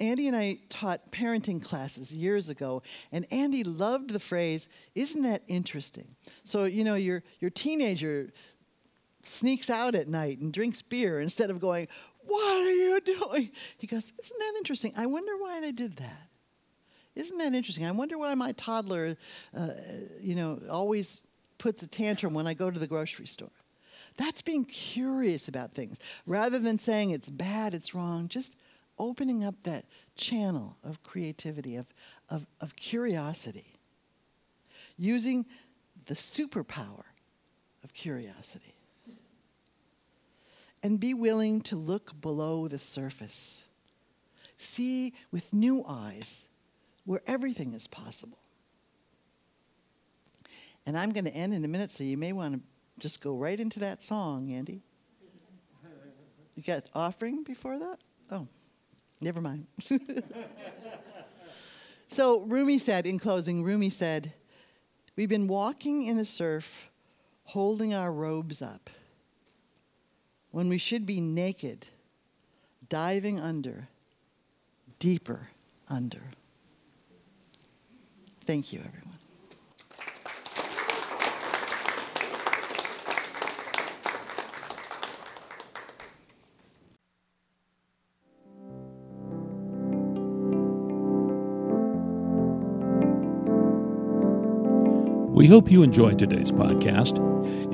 Andy 0.00 0.26
and 0.26 0.36
I 0.36 0.58
taught 0.70 1.12
parenting 1.12 1.62
classes 1.62 2.12
years 2.12 2.48
ago, 2.48 2.82
and 3.12 3.26
Andy 3.30 3.62
loved 3.62 4.10
the 4.10 4.18
phrase, 4.18 4.66
Isn't 4.96 5.22
that 5.22 5.44
interesting? 5.46 6.16
So, 6.42 6.64
you 6.64 6.82
know, 6.82 6.96
your, 6.96 7.22
your 7.38 7.50
teenager 7.50 8.32
sneaks 9.22 9.70
out 9.70 9.94
at 9.94 10.08
night 10.08 10.40
and 10.40 10.52
drinks 10.52 10.82
beer 10.82 11.20
instead 11.20 11.48
of 11.48 11.60
going, 11.60 11.86
What 12.24 12.66
are 12.66 12.72
you 12.72 13.00
doing? 13.02 13.52
He 13.78 13.86
goes, 13.86 14.12
Isn't 14.20 14.38
that 14.40 14.54
interesting? 14.56 14.92
I 14.96 15.06
wonder 15.06 15.36
why 15.36 15.60
they 15.60 15.70
did 15.70 15.98
that. 15.98 16.26
Isn't 17.14 17.38
that 17.38 17.54
interesting? 17.54 17.86
I 17.86 17.92
wonder 17.92 18.18
why 18.18 18.34
my 18.34 18.50
toddler, 18.52 19.16
uh, 19.56 19.68
you 20.20 20.34
know, 20.34 20.60
always 20.68 21.28
puts 21.60 21.82
a 21.82 21.86
tantrum 21.86 22.34
when 22.34 22.46
I 22.46 22.54
go 22.54 22.70
to 22.70 22.78
the 22.78 22.86
grocery 22.88 23.26
store. 23.26 23.52
That's 24.16 24.42
being 24.42 24.64
curious 24.64 25.46
about 25.46 25.72
things. 25.72 26.00
Rather 26.26 26.58
than 26.58 26.78
saying 26.78 27.10
it's 27.10 27.30
bad, 27.30 27.74
it's 27.74 27.94
wrong, 27.94 28.28
just 28.28 28.56
opening 28.98 29.44
up 29.44 29.54
that 29.62 29.84
channel 30.16 30.76
of 30.82 31.02
creativity, 31.02 31.76
of, 31.76 31.86
of, 32.28 32.46
of 32.60 32.74
curiosity, 32.76 33.74
using 34.96 35.46
the 36.06 36.14
superpower 36.14 37.04
of 37.84 37.92
curiosity. 37.92 38.74
And 40.82 40.98
be 40.98 41.12
willing 41.12 41.60
to 41.62 41.76
look 41.76 42.18
below 42.22 42.68
the 42.68 42.78
surface. 42.78 43.64
See 44.56 45.12
with 45.30 45.52
new 45.52 45.84
eyes 45.86 46.46
where 47.04 47.20
everything 47.26 47.74
is 47.74 47.86
possible. 47.86 48.38
And 50.86 50.98
I'm 50.98 51.12
going 51.12 51.24
to 51.24 51.34
end 51.34 51.54
in 51.54 51.64
a 51.64 51.68
minute, 51.68 51.90
so 51.90 52.04
you 52.04 52.16
may 52.16 52.32
want 52.32 52.54
to 52.54 52.60
just 52.98 53.22
go 53.22 53.36
right 53.36 53.58
into 53.58 53.80
that 53.80 54.02
song, 54.02 54.52
Andy. 54.52 54.82
You 56.54 56.62
got 56.62 56.84
offering 56.94 57.42
before 57.42 57.78
that? 57.78 57.98
Oh, 58.30 58.48
never 59.20 59.40
mind. 59.40 59.66
so 62.08 62.40
Rumi 62.40 62.78
said, 62.78 63.06
in 63.06 63.18
closing, 63.18 63.62
Rumi 63.62 63.90
said, 63.90 64.32
We've 65.16 65.28
been 65.28 65.48
walking 65.48 66.06
in 66.06 66.16
the 66.16 66.24
surf, 66.24 66.90
holding 67.44 67.94
our 67.94 68.12
robes 68.12 68.62
up, 68.62 68.90
when 70.50 70.68
we 70.68 70.78
should 70.78 71.06
be 71.06 71.20
naked, 71.20 71.88
diving 72.88 73.40
under, 73.40 73.88
deeper 74.98 75.48
under. 75.88 76.22
Thank 78.46 78.72
you, 78.72 78.80
everyone. 78.80 79.09
We 95.40 95.46
hope 95.46 95.70
you 95.70 95.82
enjoyed 95.82 96.18
today's 96.18 96.52
podcast. 96.52 97.16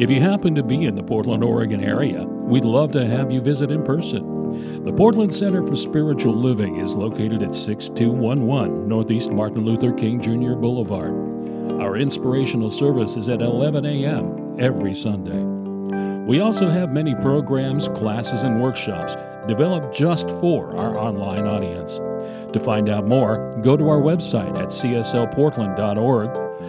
If 0.01 0.09
you 0.09 0.21
happen 0.21 0.55
to 0.55 0.63
be 0.63 0.85
in 0.85 0.95
the 0.95 1.03
Portland, 1.03 1.43
Oregon 1.43 1.83
area, 1.83 2.23
we'd 2.23 2.65
love 2.65 2.93
to 2.93 3.05
have 3.05 3.33
you 3.33 3.41
visit 3.41 3.73
in 3.73 3.83
person. 3.83 4.85
The 4.85 4.93
Portland 4.93 5.35
Center 5.35 5.67
for 5.67 5.75
Spiritual 5.75 6.37
Living 6.37 6.77
is 6.77 6.95
located 6.95 7.43
at 7.43 7.57
6211 7.57 8.89
Northeast 8.89 9.33
Martin 9.33 9.65
Luther 9.65 9.93
King 9.93 10.23
Jr. 10.23 10.55
Boulevard. 10.55 11.11
Our 11.81 11.97
inspirational 11.97 12.71
service 12.71 13.17
is 13.17 13.29
at 13.29 13.43
11 13.43 13.85
a.m. 13.85 14.61
every 14.61 14.95
Sunday. 14.95 15.43
We 16.25 16.39
also 16.39 16.71
have 16.71 16.93
many 16.93 17.17
programs, 17.17 17.89
classes, 17.89 18.45
and 18.45 18.63
workshops 18.63 19.17
developed 19.49 19.93
just 19.93 20.29
for 20.41 20.77
our 20.77 20.97
online 20.97 21.49
audience. 21.49 21.97
To 22.53 22.61
find 22.61 22.89
out 22.89 23.09
more, 23.09 23.53
go 23.61 23.77
to 23.77 23.89
our 23.89 24.01
website 24.01 24.57
at 24.57 24.69
cslportland.org 24.69 26.46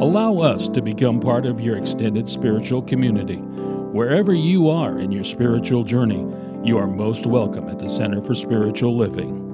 Allow 0.00 0.38
us 0.38 0.66
to 0.70 0.80
become 0.80 1.20
part 1.20 1.44
of 1.44 1.60
your 1.60 1.76
extended 1.76 2.26
spiritual 2.26 2.80
community. 2.80 3.36
Wherever 3.36 4.32
you 4.32 4.70
are 4.70 4.98
in 4.98 5.12
your 5.12 5.24
spiritual 5.24 5.84
journey, 5.84 6.26
you 6.64 6.78
are 6.78 6.86
most 6.86 7.26
welcome 7.26 7.68
at 7.68 7.78
the 7.78 7.86
Center 7.86 8.22
for 8.22 8.34
Spiritual 8.34 8.96
Living. 8.96 9.49